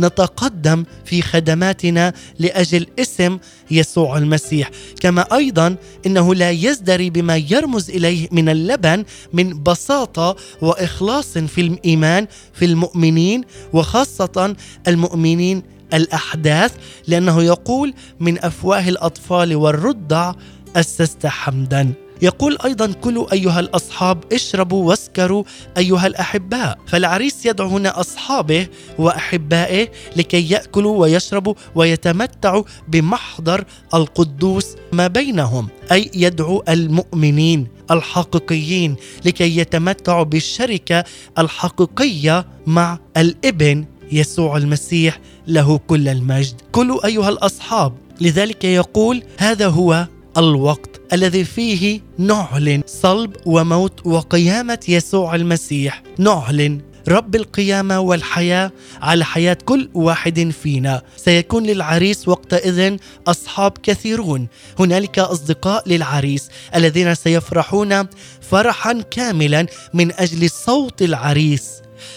نتقدم 0.00 0.84
في 1.04 1.22
خدماتنا 1.22 2.12
لأجل 2.38 2.86
اسم 2.98 3.38
يسوع 3.70 4.18
المسيح. 4.18 4.70
كما 5.00 5.36
أيضا 5.36 5.76
إنه 6.06 6.34
لا 6.34 6.50
يزدري 6.50 7.10
بما 7.10 7.36
يرمز 7.36 7.90
إليه 7.90 8.28
من 8.32 8.48
اللبن 8.48 9.04
من 9.32 9.62
بساطة 9.62 10.36
وإخلاص 10.62 11.38
في 11.38 11.60
الإيمان 11.60 12.26
في 12.52 12.64
المؤمنين 12.64 13.44
وخاصة 13.72 14.56
المؤمنين 14.88 15.62
الأحداث 15.94 16.72
لأنه 17.08 17.42
يقول 17.42 17.94
من 18.20 18.44
أفواه 18.44 18.88
الأطفال 18.88 19.56
والرضع 19.56 20.34
أسست 20.76 21.26
حمدا. 21.26 21.92
يقول 22.22 22.58
أيضا 22.64 22.92
كلوا 22.92 23.32
أيها 23.32 23.60
الأصحاب 23.60 24.24
اشربوا 24.32 24.88
واسكروا 24.88 25.44
أيها 25.78 26.06
الأحباء. 26.06 26.78
فالعريس 26.86 27.46
يدعو 27.46 27.68
هنا 27.68 28.00
أصحابه 28.00 28.66
وأحبائه 28.98 29.88
لكي 30.16 30.50
يأكلوا 30.50 30.98
ويشربوا 31.00 31.54
ويتمتعوا 31.74 32.64
بمحضر 32.88 33.64
القدوس 33.94 34.66
ما 34.92 35.06
بينهم 35.06 35.68
أي 35.92 36.10
يدعو 36.14 36.62
المؤمنين 36.68 37.66
الحقيقيين 37.90 38.96
لكي 39.24 39.56
يتمتعوا 39.58 40.24
بالشركة 40.24 41.04
الحقيقية 41.38 42.46
مع 42.66 42.98
الإبن 43.16 43.84
يسوع 44.12 44.56
المسيح 44.56 45.20
له 45.46 45.78
كل 45.78 46.08
المجد. 46.08 46.60
كلوا 46.72 47.06
أيها 47.06 47.28
الأصحاب. 47.28 47.92
لذلك 48.20 48.64
يقول 48.64 49.22
هذا 49.38 49.68
هو 49.68 50.06
الوقت 50.38 51.00
الذي 51.12 51.44
فيه 51.44 52.00
نعلن 52.18 52.82
صلب 52.86 53.36
وموت 53.46 54.06
وقيامة 54.06 54.78
يسوع 54.88 55.34
المسيح. 55.34 56.02
نعلن 56.18 56.80
رب 57.08 57.34
القيامة 57.34 58.00
والحياة 58.00 58.72
على 59.02 59.24
حياة 59.24 59.58
كل 59.64 59.90
واحد 59.94 60.52
فينا. 60.62 61.02
سيكون 61.16 61.66
للعريس 61.66 62.28
وقتئذ 62.28 62.96
أصحاب 63.26 63.72
كثيرون. 63.82 64.48
هنالك 64.78 65.18
أصدقاء 65.18 65.88
للعريس 65.88 66.48
الذين 66.74 67.14
سيفرحون 67.14 68.06
فرحا 68.40 69.00
كاملا 69.10 69.66
من 69.94 70.12
أجل 70.12 70.50
صوت 70.50 71.02
العريس. 71.02 71.70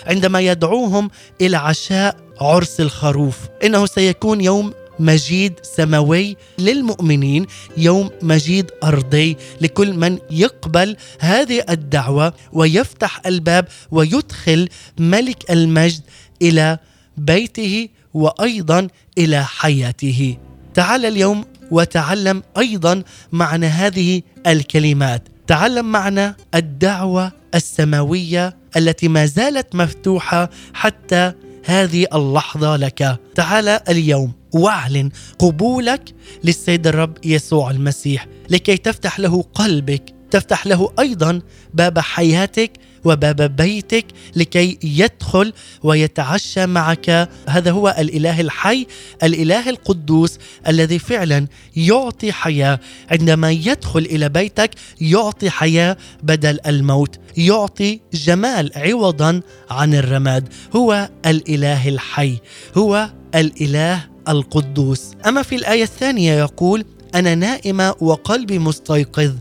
عندما 0.08 0.40
يدعوهم 0.40 1.10
إلى 1.42 1.58
عشاء 1.58 2.18
عرس 2.42 2.80
الخروف 2.80 3.38
إنه 3.64 3.86
سيكون 3.86 4.42
يوم 4.42 4.74
مجيد 5.00 5.54
سماوي 5.64 6.38
للمؤمنين 6.60 7.46
يوم 7.78 8.10
مجيد 8.22 8.72
أرضي 8.84 9.38
لكل 9.62 9.94
من 9.94 10.18
يقبل 10.32 10.98
هذه 11.20 11.64
الدعوة 11.70 12.34
ويفتح 12.54 13.22
الباب 13.26 13.68
ويدخل 13.92 14.70
ملك 15.00 15.52
المجد 15.52 16.02
إلى 16.42 16.78
بيته 17.18 17.90
وأيضا 18.14 18.88
إلى 19.18 19.46
حياته. 19.46 20.38
تعال 20.74 21.06
اليوم 21.06 21.46
وتعلم 21.72 22.44
أيضا 22.58 23.04
معنى 23.32 23.66
هذه 23.66 24.22
الكلمات. 24.48 25.28
تعلم 25.48 25.92
معنى 25.92 26.36
الدعوة 26.56 27.32
السماوية 27.56 28.58
التي 28.78 29.08
ما 29.08 29.26
زالت 29.26 29.76
مفتوحة 29.76 30.50
حتى 30.74 31.34
هذه 31.66 32.06
اللحظة 32.14 32.76
لك. 32.76 33.20
تعال 33.36 33.68
اليوم 33.68 34.32
واعلن 34.54 35.10
قبولك 35.40 36.04
للسيد 36.44 36.88
الرب 36.88 37.18
يسوع 37.26 37.72
المسيح 37.72 38.28
لكي 38.50 38.78
تفتح 38.78 39.20
له 39.20 39.42
قلبك. 39.42 40.04
تفتح 40.32 40.68
له 40.68 40.90
أيضا 41.00 41.42
باب 41.74 42.00
حياتك 42.00 42.72
وباب 43.06 43.56
بيتك 43.56 44.06
لكي 44.36 44.78
يدخل 44.84 45.54
ويتعشى 45.84 46.66
معك. 46.66 47.30
هذا 47.50 47.72
هو 47.72 47.96
الإله 48.00 48.42
الحي 48.42 48.88
الإله 49.24 49.70
القدوس 49.70 50.40
الذي 50.68 51.00
فعلا 51.00 51.48
يعطي 51.76 52.32
حياة. 52.32 52.80
عندما 53.12 53.52
يدخل 53.52 54.00
إلى 54.00 54.30
بيتك 54.30 54.70
يعطي 55.02 55.50
حياة 55.50 55.98
بدل 56.24 56.60
الموت 56.68 57.20
يعطي 57.38 58.00
جمال 58.14 58.72
عوضا 58.76 59.42
عن 59.70 59.94
الرماد. 59.94 60.54
هو 60.76 61.10
الإله 61.26 61.90
الحي 61.90 62.38
هو 62.78 63.10
الإله 63.36 64.06
القدوس. 64.30 65.12
أما 65.28 65.42
في 65.42 65.56
الآية 65.56 65.84
الثانية 65.84 66.34
يقول 66.40 66.86
أنا 67.16 67.36
نائمة 67.36 67.96
وقلبي 68.02 68.60
مستيقظ. 68.60 69.34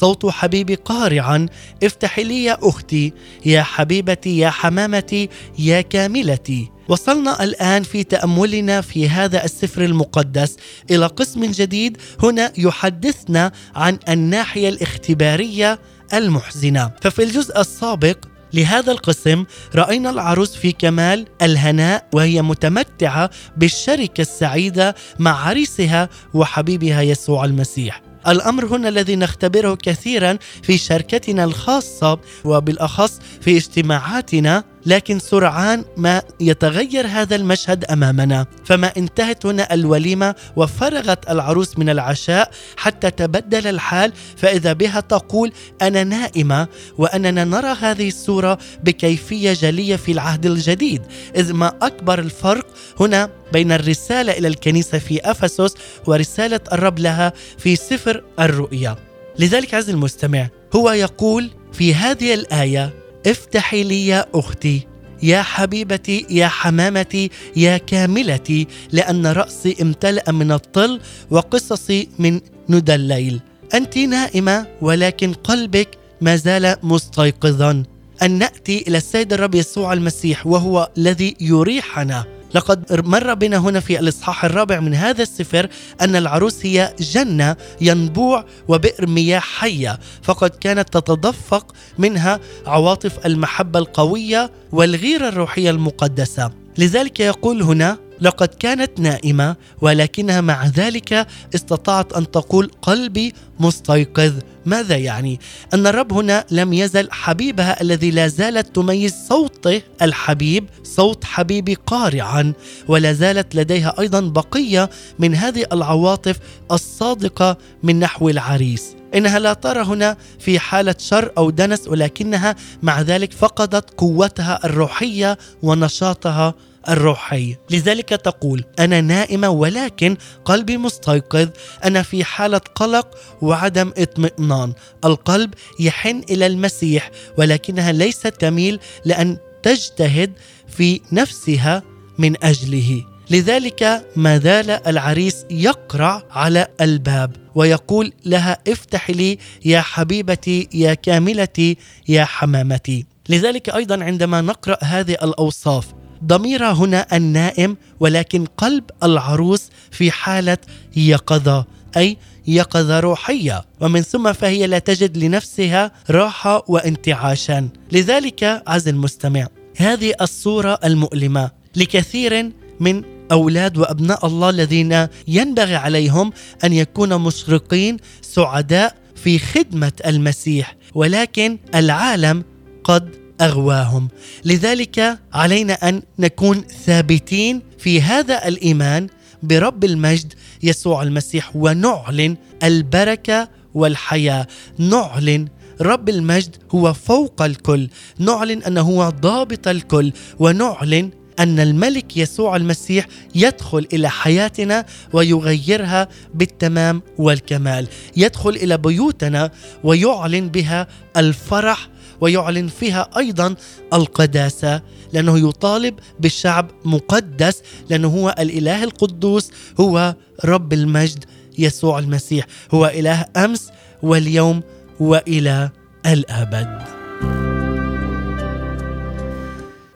صوت 0.00 0.26
حبيبي 0.26 0.74
قارعا. 0.74 1.46
افتحي 1.82 2.24
لي 2.24 2.44
يا 2.44 2.58
أختي. 2.62 3.12
يا 3.46 3.62
حبيبتي 3.62 4.38
يا 4.38 4.50
حمامتي 4.50 5.28
يا 5.58 5.80
كاملتي. 5.80 6.70
وصلنا 6.88 7.44
الآن 7.44 7.82
في 7.82 8.04
تأملنا 8.04 8.80
في 8.80 9.08
هذا 9.08 9.44
السفر 9.44 9.84
المقدس 9.84 10.56
إلى 10.90 11.06
قسم 11.06 11.44
جديد. 11.44 11.96
هنا 12.22 12.52
يحدثنا 12.58 13.52
عن 13.74 13.98
الناحية 14.08 14.68
الاختبارية 14.68 15.78
المحزنة. 16.14 16.90
ففي 17.00 17.22
الجزء 17.22 17.60
السابق 17.60 18.16
لهذا 18.54 18.92
القسم 18.92 19.44
رأينا 19.74 20.10
العروس 20.10 20.54
في 20.56 20.72
كمال 20.72 21.26
الهناء 21.42 22.08
وهي 22.12 22.42
متمتعة 22.42 23.30
بالشركة 23.56 24.20
السعيدة 24.20 24.94
مع 25.18 25.46
عريسها 25.46 26.08
وحبيبها 26.34 27.02
يسوع 27.02 27.44
المسيح. 27.44 28.05
الأمر 28.28 28.66
هنا 28.66 28.88
الذي 28.88 29.16
نختبره 29.16 29.74
كثيرا 29.74 30.38
في 30.62 30.78
شركتنا 30.78 31.44
الخاصة 31.44 32.18
وبالأخص 32.44 33.20
في 33.40 33.56
اجتماعاتنا 33.56 34.64
لكن 34.86 35.18
سرعان 35.18 35.84
ما 35.96 36.22
يتغير 36.40 37.06
هذا 37.06 37.36
المشهد 37.36 37.84
أمامنا. 37.84 38.46
فما 38.64 38.92
انتهت 38.96 39.46
هنا 39.46 39.74
الوليمة 39.74 40.34
وفرغت 40.56 41.30
العروس 41.30 41.78
من 41.78 41.88
العشاء 41.88 42.50
حتى 42.76 43.10
تبدل 43.10 43.66
الحال 43.66 44.12
فإذا 44.36 44.72
بها 44.72 45.00
تقول 45.00 45.52
أنا 45.82 46.04
نائمة 46.04 46.68
وأننا 46.98 47.44
نرى 47.44 47.76
هذه 47.80 48.08
الصورة 48.08 48.58
بكيفية 48.84 49.52
جلية 49.52 49.96
في 49.96 50.12
العهد 50.12 50.46
الجديد. 50.46 51.02
إذ 51.36 51.52
ما 51.52 51.72
أكبر 51.82 52.18
الفرق 52.18 52.66
هنا 53.00 53.30
بين 53.52 53.72
الرسالة 53.72 54.32
إلى 54.32 54.48
الكنيسة 54.48 54.98
في 54.98 55.30
أفسس 55.30 55.74
ورسالة 56.06 56.60
الرب 56.72 56.98
لها 56.98 57.32
في 57.58 57.76
سفر 57.76 58.24
الرؤيا. 58.40 58.96
لذلك 59.38 59.74
عز 59.74 59.90
المستمع 59.90 60.48
هو 60.76 60.90
يقول 60.90 61.50
في 61.72 61.94
هذه 61.94 62.34
الآية 62.34 63.05
افتحي 63.26 63.84
لي 63.84 64.06
يا 64.06 64.26
أختي 64.34 64.86
يا 65.22 65.42
حبيبتي 65.42 66.26
يا 66.30 66.48
حمامتي 66.48 67.30
يا 67.56 67.76
كاملتي 67.76 68.66
لأن 68.92 69.26
رأسي 69.26 69.76
امتلأ 69.82 70.32
من 70.32 70.52
الطل 70.52 71.00
وقصصي 71.30 72.08
من 72.18 72.40
ندى 72.68 72.94
الليل. 72.94 73.40
انت 73.74 73.98
نائمة 73.98 74.66
ولكن 74.80 75.32
قلبك 75.32 75.88
ما 76.20 76.36
زال 76.36 76.76
مستيقظا. 76.82 77.82
أن 78.22 78.30
نأتي 78.30 78.84
إلى 78.88 78.98
السيد 78.98 79.32
الرب 79.32 79.54
يسوع 79.54 79.92
المسيح 79.92 80.46
وهو 80.46 80.90
الذي 80.98 81.36
يريحنا. 81.40 82.24
لقد 82.56 83.06
مر 83.06 83.34
بنا 83.34 83.56
هنا 83.56 83.80
في 83.80 83.98
الإصحاح 83.98 84.44
الرابع 84.44 84.80
من 84.80 84.94
هذا 84.94 85.22
السفر 85.22 85.68
أن 86.00 86.16
العروس 86.16 86.66
هي 86.66 86.94
جنة 87.00 87.56
ينبوع 87.80 88.44
وبئر 88.68 89.06
مياه 89.06 89.38
حية 89.38 89.98
فقد 90.22 90.50
كانت 90.50 90.98
تتدفق 90.98 91.74
منها 91.98 92.40
عواطف 92.66 93.26
المحبة 93.26 93.78
القوية 93.78 94.50
والغيرة 94.72 95.28
الروحية 95.28 95.70
المقدسة. 95.70 96.50
لذلك 96.78 97.20
يقول 97.20 97.62
هنا 97.62 97.98
لقد 98.20 98.48
كانت 98.48 99.00
نائمة 99.00 99.56
ولكنها 99.80 100.40
مع 100.40 100.66
ذلك 100.66 101.26
استطاعت 101.54 102.12
أن 102.12 102.30
تقول 102.30 102.70
قلبي 102.82 103.34
مستيقظ. 103.60 104.32
ماذا 104.66 104.96
يعني؟ 104.96 105.40
أن 105.74 105.86
الرب 105.86 106.12
هنا 106.12 106.44
لم 106.50 106.72
يزل 106.72 107.08
حبيبها 107.10 107.80
الذي 107.82 108.10
لا 108.10 108.28
زالت 108.28 108.76
تميز 108.76 109.14
صوته 109.28 109.82
الحبيب 110.02 110.68
صوت 110.82 111.24
حبيبي 111.24 111.74
قارعا 111.74 112.52
ولا 112.88 113.12
زالت 113.12 113.54
لديها 113.54 113.94
أيضا 114.00 114.20
بقية 114.20 114.90
من 115.18 115.34
هذه 115.34 115.64
العواطف 115.72 116.38
الصادقة 116.72 117.56
من 117.82 118.00
نحو 118.00 118.28
العريس. 118.28 118.96
إنها 119.14 119.38
لا 119.38 119.52
ترى 119.52 119.82
هنا 119.82 120.16
في 120.38 120.58
حالة 120.58 120.94
شر 120.98 121.32
أو 121.38 121.50
دنس 121.50 121.88
ولكنها 121.88 122.56
مع 122.82 123.00
ذلك 123.00 123.32
فقدت 123.32 123.90
قوتها 123.90 124.60
الروحية 124.64 125.38
ونشاطها 125.62 126.54
الروحي. 126.88 127.56
لذلك 127.70 128.08
تقول 128.08 128.64
أنا 128.78 129.00
نائمة 129.00 129.48
ولكن 129.48 130.16
قلبي 130.44 130.76
مستيقظ. 130.76 131.48
أنا 131.84 132.02
في 132.02 132.24
حالة 132.24 132.60
قلق 132.74 133.08
وعدم 133.42 133.92
اطمئنان. 133.98 134.72
القلب 135.04 135.54
يحن 135.80 136.22
إلى 136.30 136.46
المسيح 136.46 137.10
ولكنها 137.38 137.92
ليست 137.92 138.26
تميل 138.26 138.80
لأن 139.04 139.36
تجتهد 139.62 140.32
في 140.68 141.00
نفسها 141.12 141.82
من 142.18 142.44
أجله. 142.44 143.04
لذلك 143.30 144.06
ما 144.16 144.38
زال 144.38 144.70
العريس 144.70 145.44
يقرع 145.50 146.22
على 146.30 146.66
الباب 146.80 147.36
ويقول 147.54 148.12
لها 148.24 148.58
افتح 148.68 149.10
لي 149.10 149.38
يا 149.64 149.80
حبيبتي 149.80 150.68
يا 150.74 150.94
كاملتي 150.94 151.76
يا 152.08 152.24
حمامتي. 152.24 153.06
لذلك 153.28 153.68
أيضا 153.68 154.04
عندما 154.04 154.40
نقرأ 154.40 154.78
هذه 154.82 155.12
الأوصاف 155.12 155.86
ضميرها 156.24 156.72
هنا 156.72 157.16
النائم 157.16 157.76
ولكن 158.00 158.44
قلب 158.44 158.84
العروس 159.02 159.68
في 159.90 160.10
حالة 160.10 160.58
يقظة 160.96 161.64
أي 161.96 162.16
يقظة 162.46 163.00
روحية. 163.00 163.64
ومن 163.80 164.02
ثم 164.02 164.32
فهي 164.32 164.66
لا 164.66 164.78
تجد 164.78 165.18
لنفسها 165.18 165.92
راحة 166.10 166.64
وانتعاشا. 166.68 167.68
لذلك 167.92 168.62
عز 168.66 168.88
المستمع 168.88 169.48
هذه 169.76 170.14
الصورة 170.20 170.78
المؤلمة 170.84 171.50
لكثير 171.76 172.52
من 172.80 173.02
أولاد 173.32 173.78
وأبناء 173.78 174.26
الله 174.26 174.50
الذين 174.50 175.06
ينبغي 175.28 175.74
عليهم 175.74 176.32
أن 176.64 176.72
يكونوا 176.72 177.18
مشرقين 177.18 177.96
سعداء 178.22 178.94
في 179.16 179.38
خدمة 179.38 179.92
المسيح. 180.06 180.76
ولكن 180.94 181.58
العالم 181.74 182.44
قد 182.84 183.25
أغواهم. 183.40 184.08
لذلك 184.44 185.18
علينا 185.32 185.72
أن 185.72 186.02
نكون 186.18 186.64
ثابتين 186.86 187.62
في 187.78 188.02
هذا 188.02 188.48
الإيمان 188.48 189.06
برب 189.42 189.84
المجد 189.84 190.32
يسوع 190.62 191.02
المسيح 191.02 191.56
ونعلن 191.56 192.36
البركة 192.62 193.48
والحياة. 193.74 194.46
نعلن 194.78 195.48
رب 195.80 196.08
المجد 196.08 196.56
هو 196.74 196.92
فوق 196.92 197.42
الكل. 197.42 197.88
نعلن 198.18 198.62
أنه 198.62 198.80
هو 198.80 199.10
ضابط 199.20 199.68
الكل. 199.68 200.12
ونعلن 200.38 201.10
أن 201.38 201.60
الملك 201.60 202.16
يسوع 202.16 202.56
المسيح 202.56 203.06
يدخل 203.34 203.86
إلى 203.92 204.10
حياتنا 204.10 204.86
ويغيرها 205.12 206.08
بالتمام 206.34 207.02
والكمال. 207.18 207.88
يدخل 208.16 208.50
إلى 208.50 208.78
بيوتنا 208.78 209.50
ويعلن 209.84 210.48
بها 210.48 210.86
الفرح 211.16 211.88
ويعلن 212.20 212.68
فيها 212.68 213.10
أيضا 213.16 213.54
القداسة 213.92 214.82
لأنه 215.12 215.48
يطالب 215.48 215.94
بالشعب 216.20 216.70
مقدس 216.84 217.62
لأنه 217.90 218.08
هو 218.08 218.34
الإله 218.38 218.84
القدوس 218.84 219.50
هو 219.80 220.14
رب 220.44 220.72
المجد 220.72 221.24
يسوع 221.58 221.98
المسيح 221.98 222.46
هو 222.74 222.86
إله 222.86 223.24
أمس 223.36 223.70
واليوم 224.02 224.62
وإلى 225.00 225.70
الأبد. 226.06 226.82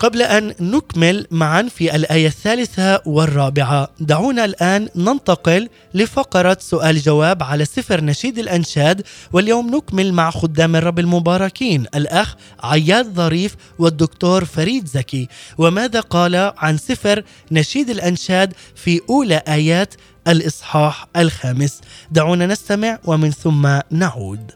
قبل 0.01 0.23
أن 0.23 0.55
نكمل 0.61 1.27
معا 1.31 1.63
في 1.63 1.97
الآية 1.97 2.27
الثالثة 2.27 3.03
والرابعة. 3.07 3.89
دعونا 4.01 4.45
الآن 4.45 4.89
ننتقل 4.97 5.69
لفقرة 5.95 6.57
سؤال 6.61 7.01
جواب 7.01 7.43
على 7.43 7.65
سفر 7.65 8.05
نشيد 8.05 8.39
الأنشاد 8.39 9.03
واليوم 9.33 9.77
نكمل 9.77 10.13
مع 10.13 10.31
خدام 10.31 10.77
الرب 10.77 10.99
المباركين 10.99 11.87
الأخ 11.95 12.35
عياد 12.63 13.15
ظريف 13.15 13.57
والدكتور 13.79 14.45
فريد 14.45 14.87
زكي. 14.87 15.29
وماذا 15.59 16.01
قال 16.01 16.53
عن 16.57 16.79
سفر 16.79 17.25
نشيد 17.53 17.91
الأنشاد 17.91 18.53
في 18.75 19.01
أولى 19.11 19.43
آيات 19.49 19.95
الإصحاح 20.29 21.07
الخامس؟ 21.17 21.81
دعونا 22.11 22.47
نستمع 22.47 22.99
ومن 23.05 23.31
ثم 23.31 23.79
نعود. 23.91 24.51